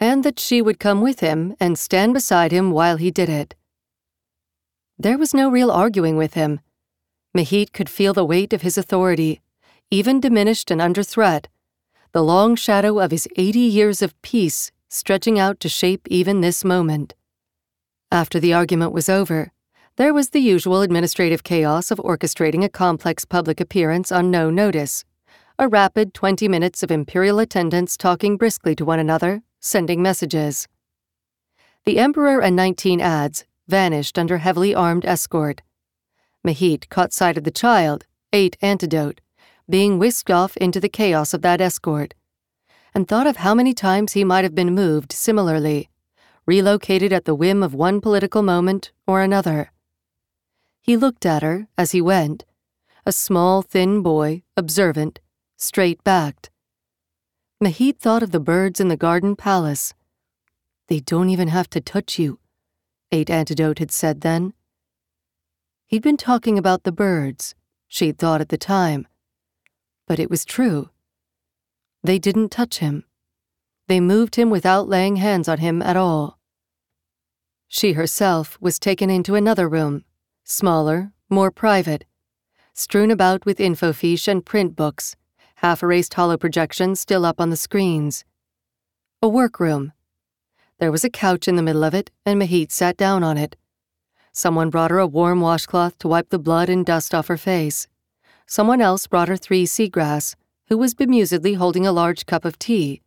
and 0.00 0.24
that 0.24 0.40
she 0.40 0.62
would 0.62 0.80
come 0.80 1.02
with 1.02 1.20
him 1.20 1.54
and 1.60 1.78
stand 1.78 2.14
beside 2.14 2.50
him 2.50 2.70
while 2.70 2.96
he 2.96 3.10
did 3.10 3.28
it. 3.28 3.54
There 4.98 5.18
was 5.18 5.34
no 5.34 5.50
real 5.50 5.70
arguing 5.70 6.16
with 6.16 6.32
him. 6.32 6.60
Mahit 7.36 7.74
could 7.74 7.90
feel 7.90 8.14
the 8.14 8.24
weight 8.24 8.54
of 8.54 8.62
his 8.62 8.78
authority, 8.78 9.42
even 9.90 10.18
diminished 10.18 10.70
and 10.70 10.80
under 10.80 11.02
threat, 11.02 11.48
the 12.12 12.24
long 12.24 12.56
shadow 12.56 12.98
of 12.98 13.10
his 13.10 13.28
80 13.36 13.58
years 13.58 14.00
of 14.00 14.20
peace 14.22 14.72
stretching 14.88 15.38
out 15.38 15.60
to 15.60 15.68
shape 15.68 16.08
even 16.08 16.40
this 16.40 16.64
moment. 16.64 17.14
After 18.10 18.40
the 18.40 18.54
argument 18.54 18.92
was 18.92 19.10
over, 19.10 19.52
there 19.96 20.14
was 20.14 20.30
the 20.30 20.40
usual 20.40 20.80
administrative 20.80 21.44
chaos 21.44 21.90
of 21.90 21.98
orchestrating 21.98 22.64
a 22.64 22.70
complex 22.70 23.26
public 23.26 23.60
appearance 23.60 24.10
on 24.10 24.30
no 24.30 24.48
notice. 24.48 25.04
A 25.58 25.68
rapid 25.68 26.14
20 26.14 26.48
minutes 26.48 26.82
of 26.82 26.90
imperial 26.90 27.38
attendants 27.38 27.96
talking 27.96 28.36
briskly 28.36 28.74
to 28.74 28.84
one 28.84 28.98
another, 28.98 29.42
sending 29.60 30.02
messages. 30.02 30.66
The 31.84 31.98
Emperor 31.98 32.40
and 32.40 32.56
19 32.56 33.00
Adze 33.00 33.44
vanished 33.68 34.18
under 34.18 34.38
heavily 34.38 34.74
armed 34.74 35.04
escort. 35.04 35.62
Mahit 36.44 36.88
caught 36.88 37.12
sight 37.12 37.36
of 37.36 37.44
the 37.44 37.50
child, 37.50 38.06
eight 38.32 38.56
antidote, 38.62 39.20
being 39.68 39.98
whisked 39.98 40.30
off 40.30 40.56
into 40.56 40.80
the 40.80 40.88
chaos 40.88 41.34
of 41.34 41.42
that 41.42 41.60
escort, 41.60 42.14
and 42.94 43.06
thought 43.06 43.26
of 43.26 43.36
how 43.36 43.54
many 43.54 43.72
times 43.74 44.12
he 44.12 44.24
might 44.24 44.44
have 44.44 44.54
been 44.54 44.74
moved 44.74 45.12
similarly 45.12 45.88
relocated 46.46 47.12
at 47.12 47.24
the 47.24 47.34
whim 47.34 47.62
of 47.62 47.74
one 47.74 48.00
political 48.00 48.42
moment 48.42 48.90
or 49.06 49.22
another. 49.22 49.72
He 50.80 50.96
looked 50.96 51.24
at 51.24 51.42
her 51.42 51.68
as 51.78 51.92
he 51.92 52.00
went, 52.00 52.44
a 53.06 53.12
small, 53.12 53.62
thin 53.62 54.02
boy, 54.02 54.42
observant, 54.56 55.20
straight 55.62 56.02
backed. 56.02 56.50
Mahit 57.62 57.98
thought 57.98 58.22
of 58.22 58.32
the 58.32 58.40
birds 58.40 58.80
in 58.80 58.88
the 58.88 58.96
garden 58.96 59.36
palace. 59.36 59.94
They 60.88 60.98
don't 60.98 61.30
even 61.30 61.48
have 61.48 61.70
to 61.70 61.80
touch 61.80 62.18
you, 62.18 62.40
Eight 63.12 63.30
Antidote 63.30 63.78
had 63.78 63.92
said 63.92 64.22
then. 64.22 64.54
He'd 65.86 66.02
been 66.02 66.16
talking 66.16 66.58
about 66.58 66.82
the 66.82 66.90
birds, 66.90 67.54
she'd 67.86 68.18
thought 68.18 68.40
at 68.40 68.48
the 68.48 68.58
time. 68.58 69.06
But 70.08 70.18
it 70.18 70.28
was 70.28 70.44
true. 70.44 70.90
They 72.02 72.18
didn't 72.18 72.50
touch 72.50 72.78
him. 72.78 73.04
They 73.86 74.00
moved 74.00 74.34
him 74.34 74.50
without 74.50 74.88
laying 74.88 75.16
hands 75.16 75.48
on 75.48 75.58
him 75.58 75.80
at 75.80 75.96
all. 75.96 76.40
She 77.68 77.92
herself 77.92 78.58
was 78.60 78.80
taken 78.80 79.10
into 79.10 79.36
another 79.36 79.68
room, 79.68 80.04
smaller, 80.42 81.12
more 81.30 81.52
private, 81.52 82.04
strewn 82.74 83.12
about 83.12 83.46
with 83.46 83.58
infofiche 83.58 84.26
and 84.26 84.44
print 84.44 84.74
books, 84.74 85.14
half 85.62 85.82
erased 85.82 86.14
hollow 86.14 86.36
projections 86.36 87.00
still 87.00 87.24
up 87.24 87.40
on 87.40 87.50
the 87.50 87.56
screens. 87.56 88.24
A 89.22 89.28
workroom. 89.28 89.92
There 90.78 90.92
was 90.92 91.04
a 91.04 91.10
couch 91.10 91.48
in 91.48 91.56
the 91.56 91.62
middle 91.62 91.84
of 91.84 91.94
it, 91.94 92.10
and 92.26 92.40
Mahit 92.40 92.70
sat 92.70 92.96
down 92.96 93.22
on 93.22 93.38
it. 93.38 93.56
Someone 94.32 94.70
brought 94.70 94.90
her 94.90 94.98
a 94.98 95.06
warm 95.06 95.40
washcloth 95.40 95.98
to 95.98 96.08
wipe 96.08 96.30
the 96.30 96.38
blood 96.38 96.68
and 96.68 96.84
dust 96.84 97.14
off 97.14 97.28
her 97.28 97.36
face. 97.36 97.86
Someone 98.46 98.80
else 98.80 99.06
brought 99.06 99.28
her 99.28 99.36
three 99.36 99.64
seagrass, 99.64 100.34
who 100.68 100.76
was 100.76 100.94
bemusedly 100.94 101.56
holding 101.56 101.86
a 101.86 101.92
large 101.92 102.26
cup 102.26 102.44
of 102.44 102.58
tea 102.58 103.00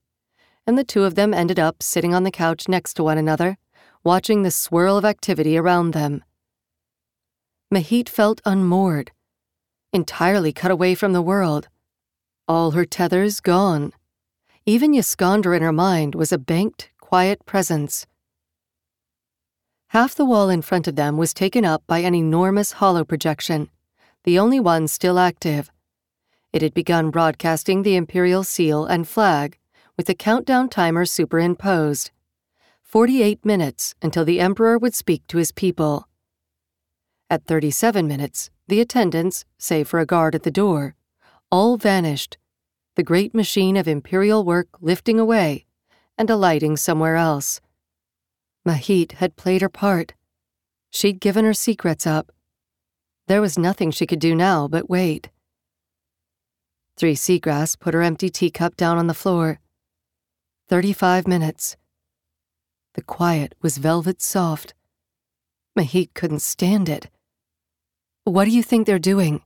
and 0.68 0.78
the 0.78 0.84
two 0.84 1.04
of 1.04 1.16
them 1.16 1.34
ended 1.34 1.60
up 1.60 1.84
sitting 1.84 2.14
on 2.14 2.24
the 2.24 2.32
couch 2.32 2.68
next 2.68 2.96
to 2.96 3.04
one 3.04 3.18
another, 3.18 3.58
watching 4.04 4.44
the 4.44 4.52
swirl 4.52 4.98
of 4.98 5.06
activity 5.06 5.58
around 5.58 5.92
them. 5.92 6.24
Mahit 7.74 8.10
felt 8.10 8.42
unmoored, 8.46 9.12
entirely 9.94 10.52
cut 10.52 10.72
away 10.72 10.96
from 10.96 11.14
the 11.14 11.22
world. 11.22 11.68
All 12.48 12.72
her 12.72 12.86
tethers 12.86 13.40
gone. 13.40 13.92
Even 14.66 14.94
Yskandr 14.94 15.56
in 15.56 15.64
her 15.64 15.72
mind 15.72 16.14
was 16.14 16.32
a 16.32 16.38
banked, 16.38 16.92
quiet 17.00 17.46
presence. 17.46 18.06
Half 19.88 20.16
the 20.16 20.26
wall 20.26 20.50
in 20.50 20.62
front 20.62 20.88
of 20.88 20.96
them 20.96 21.18
was 21.18 21.34
taken 21.34 21.66
up 21.66 21.84
by 21.88 22.00
an 22.00 22.14
enormous 22.14 22.74
hollow 22.74 23.04
projection, 23.04 23.70
the 24.26 24.38
only 24.38 24.60
one 24.60 24.88
still 24.88 25.18
active. 25.18 25.72
It 26.54 26.62
had 26.62 26.74
begun 26.74 27.10
broadcasting 27.12 27.82
the 27.82 27.96
imperial 27.96 28.44
seal 28.44 28.86
and 28.86 29.08
flag 29.08 29.58
with 29.98 30.08
the 30.08 30.16
countdown 30.16 30.70
timer 30.70 31.06
superimposed 31.06 32.12
48 32.84 33.44
minutes 33.44 33.96
until 34.02 34.24
the 34.24 34.40
Emperor 34.40 34.78
would 34.78 34.94
speak 34.94 35.26
to 35.28 35.38
his 35.38 35.52
people. 35.52 36.08
At 37.30 37.46
37 37.46 38.08
minutes, 38.08 38.52
the 38.68 38.82
attendants, 38.82 39.46
save 39.58 39.88
for 39.88 40.00
a 40.00 40.06
guard 40.06 40.36
at 40.36 40.44
the 40.44 40.52
door, 40.52 40.96
all 41.56 41.78
vanished, 41.78 42.38
the 42.98 43.10
great 43.12 43.34
machine 43.34 43.78
of 43.78 43.88
imperial 43.88 44.44
work 44.44 44.68
lifting 44.82 45.18
away 45.18 45.66
and 46.18 46.30
alighting 46.30 46.76
somewhere 46.76 47.16
else. 47.16 47.62
Mahit 48.68 49.14
had 49.14 49.38
played 49.38 49.62
her 49.62 49.70
part. 49.70 50.14
She'd 50.92 51.22
given 51.22 51.46
her 51.46 51.54
secrets 51.54 52.06
up. 52.06 52.30
There 53.28 53.40
was 53.40 53.58
nothing 53.58 53.92
she 53.92 54.06
could 54.06 54.20
do 54.20 54.36
now 54.36 54.68
but 54.68 54.90
wait. 54.90 55.30
Three 56.98 57.16
Seagrass 57.16 57.80
put 57.80 57.94
her 57.94 58.02
empty 58.02 58.30
teacup 58.30 58.76
down 58.76 58.98
on 58.98 59.08
the 59.08 59.14
floor 59.14 59.62
35 60.68 61.26
minutes. 61.26 61.78
The 62.96 63.02
quiet 63.02 63.56
was 63.62 63.78
velvet 63.78 64.22
soft. 64.22 64.74
Mahit 65.80 66.14
couldn't 66.14 66.42
stand 66.42 66.90
it. 66.90 67.10
What 68.26 68.44
do 68.44 68.52
you 68.52 68.62
think 68.62 68.86
they're 68.86 69.00
doing? 69.00 69.42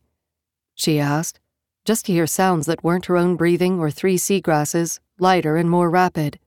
She 0.73 0.99
asked, 0.99 1.39
just 1.85 2.05
to 2.05 2.13
hear 2.13 2.27
sounds 2.27 2.65
that 2.65 2.83
weren't 2.83 3.05
her 3.05 3.17
own 3.17 3.35
breathing 3.35 3.79
or 3.79 3.89
three 3.89 4.17
seagrasses, 4.17 4.99
lighter 5.19 5.55
and 5.57 5.69
more 5.69 5.89
rapid. 5.89 6.39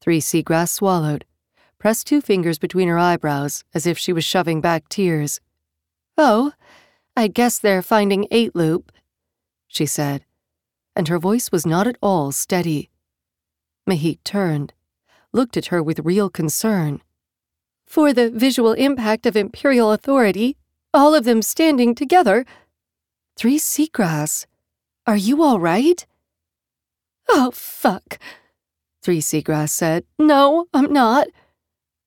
Three 0.00 0.20
seagrass 0.20 0.70
swallowed, 0.70 1.24
pressed 1.78 2.06
two 2.06 2.20
fingers 2.20 2.58
between 2.58 2.88
her 2.88 2.98
eyebrows 2.98 3.64
as 3.74 3.86
if 3.86 3.98
she 3.98 4.12
was 4.12 4.24
shoving 4.24 4.60
back 4.60 4.88
tears. 4.88 5.40
Oh, 6.16 6.52
I 7.16 7.28
guess 7.28 7.58
they're 7.58 7.82
finding 7.82 8.26
eight 8.30 8.54
loop, 8.54 8.92
she 9.66 9.86
said, 9.86 10.24
and 10.94 11.08
her 11.08 11.18
voice 11.18 11.50
was 11.50 11.66
not 11.66 11.86
at 11.86 11.96
all 12.02 12.32
steady. 12.32 12.90
Mahit 13.88 14.18
turned, 14.24 14.72
looked 15.32 15.56
at 15.56 15.66
her 15.66 15.82
with 15.82 16.00
real 16.00 16.30
concern. 16.30 17.00
For 17.86 18.12
the 18.12 18.30
visual 18.30 18.72
impact 18.72 19.26
of 19.26 19.36
imperial 19.36 19.92
authority, 19.92 20.56
all 20.94 21.14
of 21.14 21.24
them 21.24 21.42
standing 21.42 21.94
together. 21.94 22.44
Three 23.36 23.58
seagrass. 23.58 24.46
Are 25.06 25.16
you 25.16 25.42
all 25.42 25.58
right? 25.58 26.06
Oh, 27.28 27.50
fuck. 27.50 28.18
Three 29.02 29.20
Seagrass 29.20 29.70
said. 29.70 30.04
No, 30.18 30.66
I'm 30.72 30.92
not. 30.92 31.28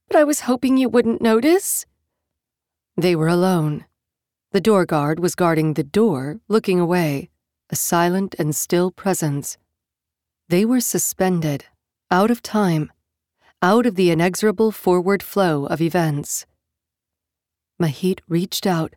But 0.07 0.17
I 0.17 0.23
was 0.23 0.41
hoping 0.41 0.77
you 0.77 0.87
wouldn't 0.87 1.21
notice. 1.21 1.85
They 2.95 3.15
were 3.15 3.27
alone. 3.27 3.85
The 4.51 4.61
door 4.61 4.85
guard 4.85 5.19
was 5.19 5.35
guarding 5.35 5.73
the 5.73 5.83
door, 5.83 6.39
looking 6.47 6.79
away, 6.79 7.29
a 7.69 7.75
silent 7.75 8.35
and 8.39 8.55
still 8.55 8.91
presence. 8.91 9.57
They 10.47 10.63
were 10.63 10.79
suspended, 10.79 11.65
out 12.09 12.31
of 12.31 12.41
time, 12.41 12.93
out 13.61 13.85
of 13.85 13.95
the 13.95 14.11
inexorable 14.11 14.71
forward 14.71 15.21
flow 15.21 15.65
of 15.65 15.81
events. 15.81 16.45
Mahit 17.81 18.19
reached 18.29 18.65
out, 18.65 18.95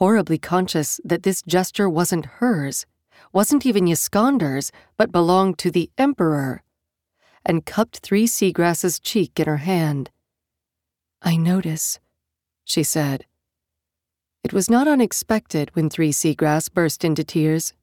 horribly 0.00 0.38
conscious 0.38 0.98
that 1.04 1.24
this 1.24 1.42
gesture 1.42 1.88
wasn't 1.88 2.24
hers, 2.40 2.86
wasn't 3.34 3.66
even 3.66 3.84
Yskandr's, 3.84 4.72
but 4.96 5.12
belonged 5.12 5.58
to 5.58 5.70
the 5.70 5.90
Emperor, 5.98 6.62
and 7.44 7.66
cupped 7.66 7.98
Three 7.98 8.26
Seagrass's 8.26 8.98
cheek 8.98 9.38
in 9.38 9.46
her 9.46 9.58
hand. 9.58 10.08
I 11.20 11.36
notice, 11.36 12.00
she 12.64 12.82
said. 12.82 13.26
It 14.42 14.54
was 14.54 14.70
not 14.70 14.88
unexpected 14.88 15.70
when 15.74 15.90
Three 15.90 16.12
Seagrass 16.12 16.72
burst 16.72 17.04
into 17.04 17.22
tears, 17.22 17.74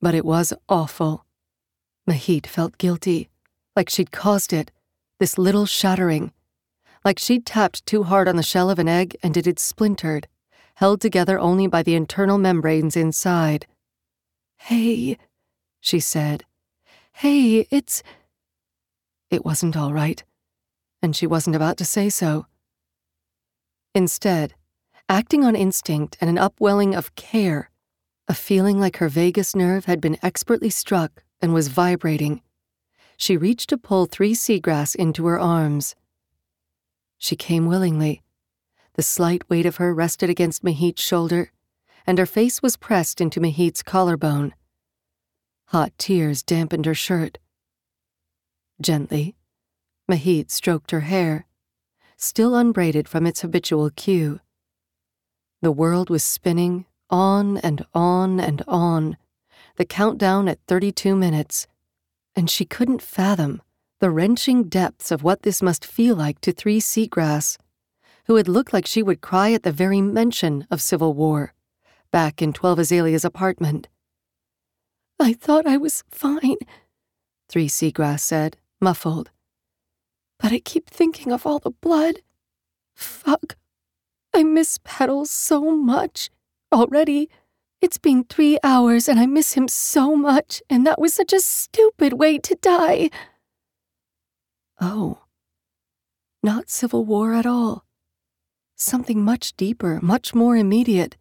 but 0.00 0.14
it 0.14 0.24
was 0.24 0.52
awful. 0.68 1.26
Mahit 2.08 2.46
felt 2.46 2.78
guilty, 2.78 3.30
like 3.74 3.90
she'd 3.90 4.12
caused 4.12 4.52
it, 4.52 4.70
this 5.18 5.36
little 5.36 5.66
shattering, 5.66 6.30
like 7.04 7.18
she'd 7.18 7.44
tapped 7.44 7.84
too 7.84 8.04
hard 8.04 8.28
on 8.28 8.36
the 8.36 8.44
shell 8.44 8.70
of 8.70 8.78
an 8.78 8.86
egg 8.86 9.16
and 9.24 9.36
it 9.36 9.46
had 9.46 9.58
splintered, 9.58 10.28
held 10.78 11.00
together 11.00 11.40
only 11.40 11.66
by 11.66 11.82
the 11.82 11.96
internal 11.96 12.38
membranes 12.38 12.96
inside. 12.96 13.66
Hey, 14.58 15.18
she 15.80 15.98
said. 15.98 16.44
Hey, 17.14 17.66
it's. 17.68 18.04
It 19.28 19.44
wasn't 19.44 19.76
all 19.76 19.92
right, 19.92 20.22
and 21.02 21.16
she 21.16 21.26
wasn't 21.26 21.56
about 21.56 21.78
to 21.78 21.84
say 21.84 22.08
so. 22.08 22.46
Instead, 23.92 24.54
acting 25.08 25.44
on 25.44 25.56
instinct 25.56 26.16
and 26.20 26.30
an 26.30 26.38
upwelling 26.38 26.94
of 26.94 27.16
care, 27.16 27.70
a 28.28 28.34
feeling 28.34 28.78
like 28.78 28.98
her 28.98 29.08
vagus 29.08 29.56
nerve 29.56 29.86
had 29.86 30.00
been 30.00 30.16
expertly 30.22 30.70
struck 30.70 31.24
and 31.42 31.52
was 31.52 31.66
vibrating, 31.66 32.40
she 33.16 33.36
reached 33.36 33.68
to 33.70 33.78
pull 33.78 34.06
three 34.06 34.32
seagrass 34.32 34.94
into 34.94 35.26
her 35.26 35.40
arms. 35.40 35.96
She 37.18 37.34
came 37.34 37.66
willingly. 37.66 38.22
The 38.98 39.04
slight 39.04 39.48
weight 39.48 39.64
of 39.64 39.76
her 39.76 39.94
rested 39.94 40.28
against 40.28 40.64
Mahit's 40.64 41.00
shoulder, 41.00 41.52
and 42.04 42.18
her 42.18 42.26
face 42.26 42.60
was 42.60 42.76
pressed 42.76 43.20
into 43.20 43.38
Mahit's 43.38 43.80
collarbone. 43.80 44.56
Hot 45.66 45.92
tears 45.98 46.42
dampened 46.42 46.84
her 46.84 46.96
shirt. 46.96 47.38
Gently, 48.80 49.36
Mahit 50.10 50.50
stroked 50.50 50.90
her 50.90 51.02
hair, 51.02 51.46
still 52.16 52.56
unbraided 52.56 53.08
from 53.08 53.24
its 53.24 53.42
habitual 53.42 53.88
queue. 53.90 54.40
The 55.62 55.70
world 55.70 56.10
was 56.10 56.24
spinning 56.24 56.84
on 57.08 57.58
and 57.58 57.86
on 57.94 58.40
and 58.40 58.64
on, 58.66 59.16
the 59.76 59.84
countdown 59.84 60.48
at 60.48 60.58
32 60.66 61.14
minutes, 61.14 61.68
and 62.34 62.50
she 62.50 62.64
couldn't 62.64 63.00
fathom 63.00 63.62
the 64.00 64.10
wrenching 64.10 64.64
depths 64.64 65.12
of 65.12 65.22
what 65.22 65.42
this 65.42 65.62
must 65.62 65.86
feel 65.86 66.16
like 66.16 66.40
to 66.40 66.50
three 66.50 66.80
seagrass, 66.80 67.58
who 68.28 68.36
had 68.36 68.46
looked 68.46 68.74
like 68.74 68.86
she 68.86 69.02
would 69.02 69.22
cry 69.22 69.52
at 69.52 69.62
the 69.62 69.72
very 69.72 70.02
mention 70.02 70.66
of 70.70 70.82
civil 70.82 71.14
war, 71.14 71.54
back 72.12 72.40
in 72.40 72.52
Twelve 72.52 72.78
Azalea's 72.78 73.24
apartment. 73.24 73.88
I 75.18 75.32
thought 75.32 75.66
I 75.66 75.78
was 75.78 76.04
fine, 76.10 76.58
Three 77.48 77.68
Seagrass 77.68 78.20
said, 78.20 78.58
muffled. 78.80 79.30
But 80.38 80.52
I 80.52 80.60
keep 80.60 80.88
thinking 80.90 81.32
of 81.32 81.46
all 81.46 81.58
the 81.58 81.70
blood. 81.70 82.16
Fuck. 82.94 83.56
I 84.34 84.44
miss 84.44 84.78
Petals 84.84 85.30
so 85.30 85.74
much. 85.74 86.30
Already. 86.72 87.30
It's 87.80 87.98
been 87.98 88.24
three 88.24 88.58
hours 88.62 89.08
and 89.08 89.18
I 89.18 89.26
miss 89.26 89.54
him 89.54 89.68
so 89.68 90.14
much, 90.14 90.62
and 90.68 90.86
that 90.86 91.00
was 91.00 91.14
such 91.14 91.32
a 91.32 91.40
stupid 91.40 92.12
way 92.12 92.38
to 92.38 92.54
die. 92.56 93.08
Oh. 94.80 95.22
Not 96.42 96.68
civil 96.68 97.04
war 97.04 97.34
at 97.34 97.46
all. 97.46 97.87
Something 98.80 99.24
much 99.24 99.56
deeper, 99.56 99.98
much 100.00 100.36
more 100.36 100.56
immediate. 100.56 101.16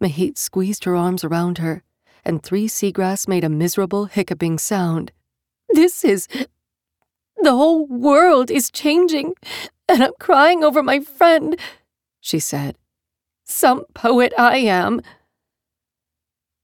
Mahit 0.00 0.38
squeezed 0.38 0.84
her 0.84 0.94
arms 0.94 1.24
around 1.24 1.58
her, 1.58 1.82
and 2.24 2.40
Three 2.40 2.68
Seagrass 2.68 3.26
made 3.26 3.42
a 3.42 3.48
miserable 3.48 4.04
hiccuping 4.04 4.56
sound. 4.56 5.10
This 5.68 6.04
is. 6.04 6.28
The 7.42 7.50
whole 7.50 7.86
world 7.88 8.52
is 8.52 8.70
changing, 8.70 9.34
and 9.88 10.04
I'm 10.04 10.12
crying 10.20 10.62
over 10.62 10.80
my 10.80 11.00
friend, 11.00 11.58
she 12.20 12.38
said. 12.38 12.76
Some 13.44 13.84
poet 13.92 14.32
I 14.38 14.58
am. 14.58 15.00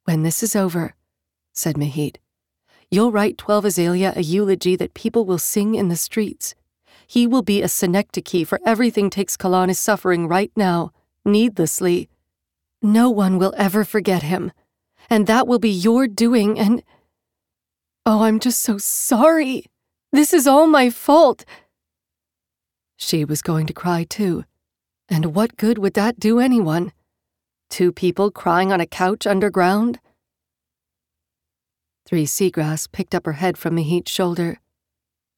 When 0.05 0.23
this 0.23 0.43
is 0.43 0.55
over, 0.55 0.95
said 1.53 1.75
Mahit, 1.75 2.17
you'll 2.93 3.11
write 3.11 3.39
Twelve 3.39 3.65
Azalea 3.65 4.13
a 4.15 4.23
eulogy 4.23 4.77
that 4.77 4.95
people 4.95 5.25
will 5.25 5.39
sing 5.39 5.75
in 5.75 5.89
the 5.89 5.97
streets. 5.97 6.55
He 7.07 7.27
will 7.27 7.43
be 7.43 7.63
a 7.63 7.69
synecdoche 7.69 8.47
for 8.47 8.61
everything 8.65 9.11
Teixcalaan 9.11 9.71
is 9.71 9.79
suffering 9.79 10.27
right 10.27 10.53
now, 10.57 10.91
needlessly. 11.25 12.09
No 12.83 13.11
one 13.11 13.39
will 13.39 13.55
ever 13.57 13.85
forget 13.85 14.23
him, 14.23 14.53
and 15.09 15.27
that 15.27 15.47
will 15.47 15.59
be 15.59 15.71
your 15.71 16.07
doing, 16.07 16.59
and. 16.59 16.83
Oh, 18.07 18.23
I'm 18.23 18.39
just 18.39 18.61
so 18.61 18.77
sorry. 18.79 19.67
This 20.13 20.33
is 20.33 20.47
all 20.47 20.67
my 20.67 20.91
fault. 20.91 21.45
She 22.97 23.25
was 23.25 23.43
going 23.43 23.67
to 23.67 23.73
cry 23.73 24.05
too. 24.05 24.45
And 25.09 25.35
what 25.35 25.57
good 25.57 25.79
would 25.79 25.95
that 25.95 26.19
do 26.19 26.39
anyone? 26.39 26.93
Two 27.71 27.93
people 27.93 28.31
crying 28.31 28.73
on 28.73 28.81
a 28.81 28.87
couch 28.87 29.27
underground? 29.27 29.99
Three 32.07 32.27
Seagrass 32.27 32.91
picked 32.91 33.15
up 33.15 33.27
her 33.27 33.33
head 33.33 33.57
from 33.59 33.75
Mahit's 33.75 34.11
shoulder, 34.11 34.59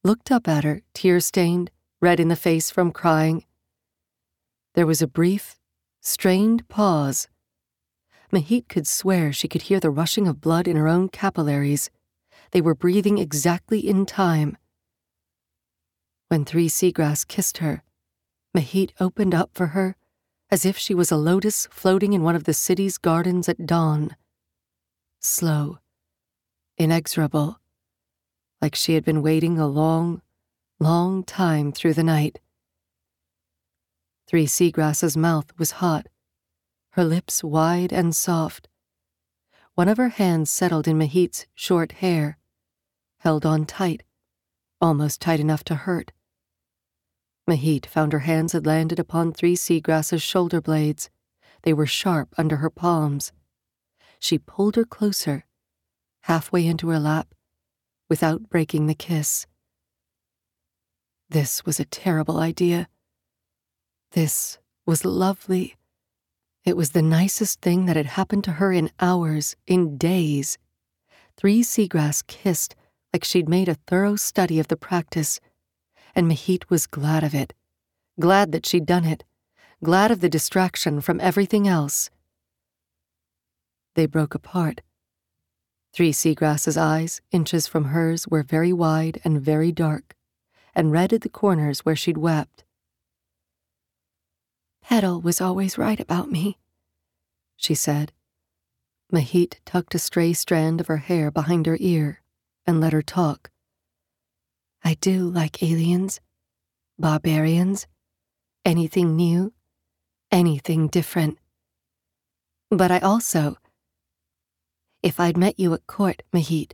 looked 0.07 0.31
up 0.31 0.47
at 0.47 0.63
her, 0.63 0.83
tear 0.95 1.19
stained, 1.19 1.71
red 2.01 2.21
in 2.21 2.29
the 2.29 2.37
face 2.37 2.71
from 2.71 2.93
crying. 2.93 3.45
There 4.75 4.87
was 4.87 5.03
a 5.03 5.09
brief, 5.09 5.59
strained 6.01 6.69
pause. 6.69 7.27
Mahit 8.33 8.69
could 8.69 8.87
swear 8.87 9.33
she 9.33 9.49
could 9.49 9.63
hear 9.63 9.81
the 9.81 9.91
rushing 9.91 10.29
of 10.29 10.41
blood 10.41 10.69
in 10.69 10.77
her 10.77 10.87
own 10.87 11.09
capillaries. 11.09 11.91
They 12.53 12.61
were 12.61 12.75
breathing 12.75 13.19
exactly 13.19 13.81
in 13.81 14.07
time. 14.07 14.57
When 16.29 16.45
Three 16.45 16.69
Seagrass 16.69 17.27
kissed 17.27 17.59
her, 17.59 17.83
Mahit 18.57 18.93
opened 19.01 19.35
up 19.35 19.51
for 19.55 19.69
her 19.69 19.97
as 20.51 20.65
if 20.65 20.79
she 20.79 20.95
was 20.95 21.11
a 21.11 21.17
lotus 21.17 21.67
floating 21.73 22.13
in 22.13 22.23
one 22.23 22.37
of 22.37 22.45
the 22.45 22.55
city's 22.55 22.97
gardens 22.99 23.49
at 23.49 23.67
dawn. 23.67 24.15
Slow, 25.21 25.79
inexorable, 26.79 27.59
like 28.61 28.75
she 28.75 28.95
had 28.95 29.05
been 29.05 29.23
waiting 29.23 29.59
a 29.59 29.67
long, 29.67 30.23
long 30.79 31.23
time 31.25 31.73
through 31.73 31.95
the 31.95 32.03
night. 32.03 32.41
Three 34.27 34.47
Seagrass's 34.47 35.17
mouth 35.17 35.53
was 35.59 35.73
hot, 35.83 36.09
her 36.91 37.05
lips 37.05 37.45
wide 37.45 37.93
and 37.93 38.15
soft. 38.15 38.69
One 39.75 39.89
of 39.89 39.99
her 39.99 40.09
hands 40.09 40.51
settled 40.51 40.89
in 40.89 40.99
Mahit's 40.99 41.47
short 41.55 41.93
hair, 41.93 42.39
held 43.19 43.45
on 43.45 43.67
tight, 43.67 44.03
almost 44.81 45.21
tight 45.21 45.39
enough 45.39 45.63
to 45.65 45.75
hurt. 45.75 46.13
Mahit 47.49 47.87
found 47.87 48.13
her 48.13 48.21
hands 48.21 48.53
had 48.53 48.67
landed 48.67 48.99
upon 48.99 49.33
Three 49.33 49.55
Seagrass's 49.55 50.23
shoulder 50.23 50.61
blades. 50.61 51.11
They 51.63 51.73
were 51.73 51.87
sharp 51.87 52.35
under 52.37 52.57
her 52.57 52.71
palms. 52.71 53.33
She 54.19 54.39
pulled 54.39 54.77
her 54.77 54.85
closer, 54.85 55.45
halfway 56.23 56.67
into 56.67 56.89
her 56.89 56.99
lap, 56.99 57.35
without 58.09 58.49
breaking 58.49 58.87
the 58.87 58.95
kiss. 58.95 59.47
This 61.29 61.65
was 61.65 61.81
a 61.81 61.85
terrible 61.85 62.39
idea. 62.39 62.89
This 64.13 64.59
was 64.85 65.05
lovely. 65.05 65.77
It 66.65 66.77
was 66.77 66.91
the 66.91 67.03
nicest 67.03 67.61
thing 67.61 67.87
that 67.87 67.97
had 67.97 68.07
happened 68.07 68.45
to 68.45 68.53
her 68.53 68.73
in 68.73 68.91
hours, 69.01 69.57
in 69.67 69.97
days. 69.97 70.59
Three 71.37 71.63
Seagrass 71.63 72.27
kissed 72.27 72.75
like 73.13 73.25
she'd 73.25 73.49
made 73.49 73.69
a 73.69 73.79
thorough 73.87 74.17
study 74.17 74.59
of 74.61 74.69
the 74.69 74.77
practice 74.77 75.41
and 76.17 76.27
Mahit 76.27 76.71
was 76.71 76.87
glad 76.87 77.23
of 77.23 77.35
it. 77.35 77.53
Glad 78.19 78.51
that 78.53 78.65
she'd 78.65 78.87
done 78.87 79.05
it. 79.05 79.23
Glad 79.85 80.11
of 80.11 80.21
the 80.21 80.31
distraction 80.31 81.03
from 81.03 81.21
everything 81.21 81.69
else. 81.69 82.09
They 83.95 84.07
broke 84.07 84.35
apart. 84.35 84.81
Three 85.97 86.13
Seagrass's 86.13 86.77
eyes, 86.77 87.23
inches 87.31 87.67
from 87.67 87.87
hers, 87.87 88.29
were 88.29 88.43
very 88.43 88.71
wide 88.71 89.19
and 89.25 89.41
very 89.41 89.73
dark, 89.73 90.15
and 90.75 90.93
red 90.93 91.11
at 91.15 91.23
the 91.23 91.31
corners 91.31 91.87
where 91.87 91.97
she'd 91.97 92.19
wept. 92.19 92.65
Petal 94.83 95.23
was 95.23 95.41
always 95.41 95.79
right 95.79 95.99
about 95.99 96.31
me, 96.31 96.59
she 97.57 97.75
said. 97.75 98.13
Mahit 99.11 99.55
tucked 99.65 99.95
a 99.95 99.99
stray 99.99 100.35
strand 100.35 100.83
of 100.83 100.87
her 100.89 100.99
hair 100.99 101.31
behind 101.31 101.65
her 101.65 101.79
ear 101.81 102.21
and 102.67 102.79
let 102.79 102.93
her 102.93 103.01
talk. 103.01 103.51
I 104.85 104.99
do 105.01 105.27
like 105.27 105.63
aliens, 105.63 106.21
barbarians, 106.99 107.87
anything 108.67 109.17
new, 109.17 109.55
anything 110.31 110.89
different. 110.89 111.39
But 112.69 112.91
I 112.91 112.99
also, 112.99 113.57
if 115.07 115.21
I'd 115.21 115.37
met 115.37 115.61
you 115.61 115.73
at 115.73 115.87
court, 115.87 116.25
Mahit, 116.35 116.73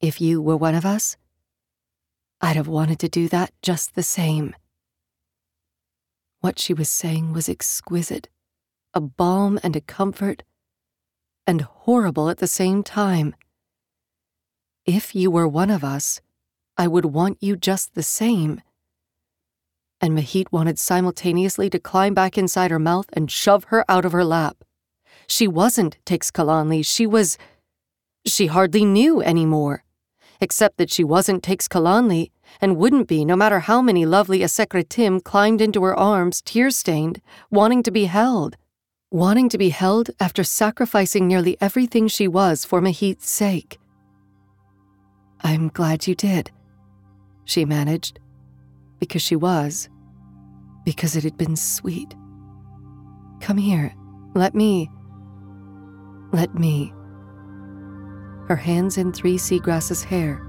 if 0.00 0.20
you 0.20 0.40
were 0.40 0.56
one 0.56 0.76
of 0.76 0.86
us, 0.86 1.16
I'd 2.40 2.54
have 2.54 2.68
wanted 2.68 3.00
to 3.00 3.08
do 3.08 3.26
that 3.30 3.50
just 3.62 3.96
the 3.96 4.04
same. 4.04 4.54
What 6.38 6.60
she 6.60 6.72
was 6.72 6.88
saying 6.88 7.32
was 7.32 7.48
exquisite, 7.48 8.28
a 8.94 9.00
balm 9.00 9.58
and 9.64 9.74
a 9.74 9.80
comfort, 9.80 10.44
and 11.44 11.62
horrible 11.62 12.30
at 12.30 12.38
the 12.38 12.46
same 12.46 12.84
time. 12.84 13.34
If 14.86 15.12
you 15.12 15.28
were 15.28 15.48
one 15.48 15.70
of 15.70 15.82
us, 15.82 16.20
I 16.76 16.86
would 16.86 17.06
want 17.06 17.38
you 17.40 17.56
just 17.56 17.96
the 17.96 18.04
same. 18.04 18.60
And 20.00 20.16
Mahit 20.16 20.52
wanted 20.52 20.78
simultaneously 20.78 21.68
to 21.70 21.80
climb 21.80 22.14
back 22.14 22.38
inside 22.38 22.70
her 22.70 22.78
mouth 22.78 23.06
and 23.12 23.28
shove 23.28 23.64
her 23.64 23.84
out 23.88 24.04
of 24.04 24.12
her 24.12 24.24
lap. 24.24 24.62
She 25.26 25.48
wasn't 25.48 25.98
Teixcalaanli, 26.04 26.84
she 26.84 27.06
was. 27.06 27.38
She 28.26 28.46
hardly 28.46 28.84
knew 28.84 29.22
anymore. 29.22 29.84
Except 30.40 30.76
that 30.78 30.90
she 30.90 31.04
wasn't 31.04 31.42
Teixcalaanli, 31.42 32.30
and 32.60 32.76
wouldn't 32.76 33.08
be 33.08 33.24
no 33.24 33.36
matter 33.36 33.60
how 33.60 33.80
many 33.80 34.04
lovely 34.04 34.40
Asekretim 34.40 35.22
climbed 35.22 35.60
into 35.60 35.82
her 35.82 35.94
arms, 35.94 36.42
tear 36.42 36.70
stained, 36.70 37.20
wanting 37.50 37.82
to 37.82 37.90
be 37.90 38.04
held. 38.06 38.56
Wanting 39.10 39.48
to 39.50 39.58
be 39.58 39.68
held 39.68 40.10
after 40.18 40.42
sacrificing 40.42 41.28
nearly 41.28 41.56
everything 41.60 42.08
she 42.08 42.26
was 42.26 42.64
for 42.64 42.80
Mahit's 42.80 43.28
sake. 43.28 43.78
I'm 45.42 45.68
glad 45.68 46.06
you 46.06 46.14
did, 46.14 46.50
she 47.44 47.64
managed, 47.64 48.20
because 48.98 49.22
she 49.22 49.36
was, 49.36 49.88
because 50.84 51.16
it 51.16 51.24
had 51.24 51.36
been 51.36 51.56
sweet. 51.56 52.14
Come 53.40 53.58
here, 53.58 53.92
let 54.34 54.54
me. 54.54 54.88
Let 56.32 56.54
me. 56.54 56.94
Her 58.48 58.56
hands 58.56 58.96
in 58.96 59.12
Three 59.12 59.36
Seagrass's 59.36 60.02
hair, 60.02 60.40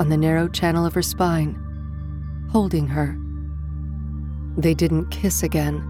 on 0.00 0.08
the 0.08 0.16
narrow 0.16 0.48
channel 0.48 0.84
of 0.84 0.94
her 0.94 1.02
spine, 1.02 1.54
holding 2.50 2.88
her. 2.88 3.16
They 4.56 4.74
didn't 4.74 5.10
kiss 5.10 5.44
again, 5.44 5.80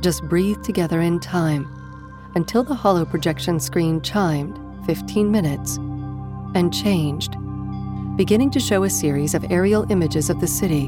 just 0.00 0.22
breathed 0.28 0.62
together 0.62 1.00
in 1.00 1.18
time 1.18 1.66
until 2.36 2.62
the 2.62 2.74
hollow 2.74 3.04
projection 3.04 3.58
screen 3.58 4.00
chimed 4.00 4.56
15 4.86 5.28
minutes 5.28 5.78
and 6.54 6.72
changed, 6.72 7.36
beginning 8.16 8.52
to 8.52 8.60
show 8.60 8.84
a 8.84 8.90
series 8.90 9.34
of 9.34 9.50
aerial 9.50 9.90
images 9.90 10.30
of 10.30 10.40
the 10.40 10.46
city, 10.46 10.86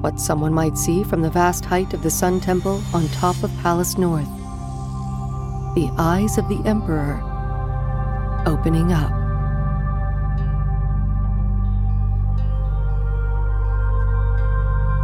what 0.00 0.18
someone 0.18 0.54
might 0.54 0.78
see 0.78 1.04
from 1.04 1.20
the 1.20 1.30
vast 1.30 1.66
height 1.66 1.92
of 1.92 2.02
the 2.02 2.10
Sun 2.10 2.40
Temple 2.40 2.82
on 2.94 3.06
top 3.08 3.42
of 3.42 3.54
Palace 3.58 3.98
North. 3.98 4.37
The 5.74 5.90
eyes 5.98 6.38
of 6.38 6.48
the 6.48 6.60
Emperor 6.64 7.22
opening 8.46 8.92
up. 8.92 9.12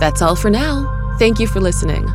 That's 0.00 0.20
all 0.22 0.36
for 0.36 0.50
now. 0.50 1.16
Thank 1.18 1.38
you 1.38 1.46
for 1.46 1.60
listening. 1.60 2.06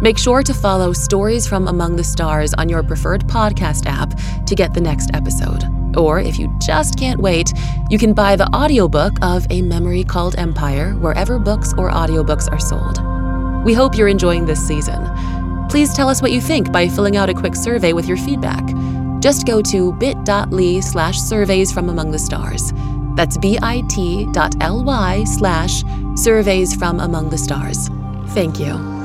Make 0.00 0.18
sure 0.18 0.42
to 0.42 0.54
follow 0.54 0.92
Stories 0.92 1.46
from 1.46 1.68
Among 1.68 1.96
the 1.96 2.04
Stars 2.04 2.52
on 2.54 2.68
your 2.68 2.82
preferred 2.82 3.26
podcast 3.26 3.86
app 3.86 4.18
to 4.46 4.54
get 4.54 4.74
the 4.74 4.80
next 4.80 5.10
episode. 5.14 5.64
Or 5.96 6.20
if 6.20 6.38
you 6.38 6.54
just 6.60 6.98
can't 6.98 7.20
wait, 7.20 7.52
you 7.88 7.98
can 7.98 8.12
buy 8.12 8.36
the 8.36 8.48
audiobook 8.54 9.14
of 9.22 9.46
A 9.50 9.62
Memory 9.62 10.04
Called 10.04 10.36
Empire 10.36 10.92
wherever 10.94 11.38
books 11.38 11.72
or 11.78 11.90
audiobooks 11.90 12.50
are 12.52 12.58
sold. 12.58 13.00
We 13.64 13.72
hope 13.72 13.96
you're 13.96 14.08
enjoying 14.08 14.44
this 14.44 14.64
season. 14.66 15.02
Please 15.68 15.94
tell 15.94 16.08
us 16.08 16.22
what 16.22 16.32
you 16.32 16.40
think 16.40 16.72
by 16.72 16.88
filling 16.88 17.16
out 17.16 17.28
a 17.28 17.34
quick 17.34 17.54
survey 17.54 17.92
with 17.92 18.06
your 18.06 18.16
feedback. 18.16 18.64
Just 19.20 19.46
go 19.46 19.60
to 19.62 19.92
bit.ly 19.94 20.80
slash 20.80 21.18
surveys 21.18 21.72
from 21.72 21.88
among 21.88 22.10
the 22.12 22.18
stars. 22.18 22.72
That's 23.16 23.36
bit.ly 23.38 25.24
slash 25.24 25.84
surveys 26.14 26.74
from 26.74 27.00
among 27.00 27.30
the 27.30 27.38
stars. 27.38 27.88
Thank 28.28 28.60
you. 28.60 28.95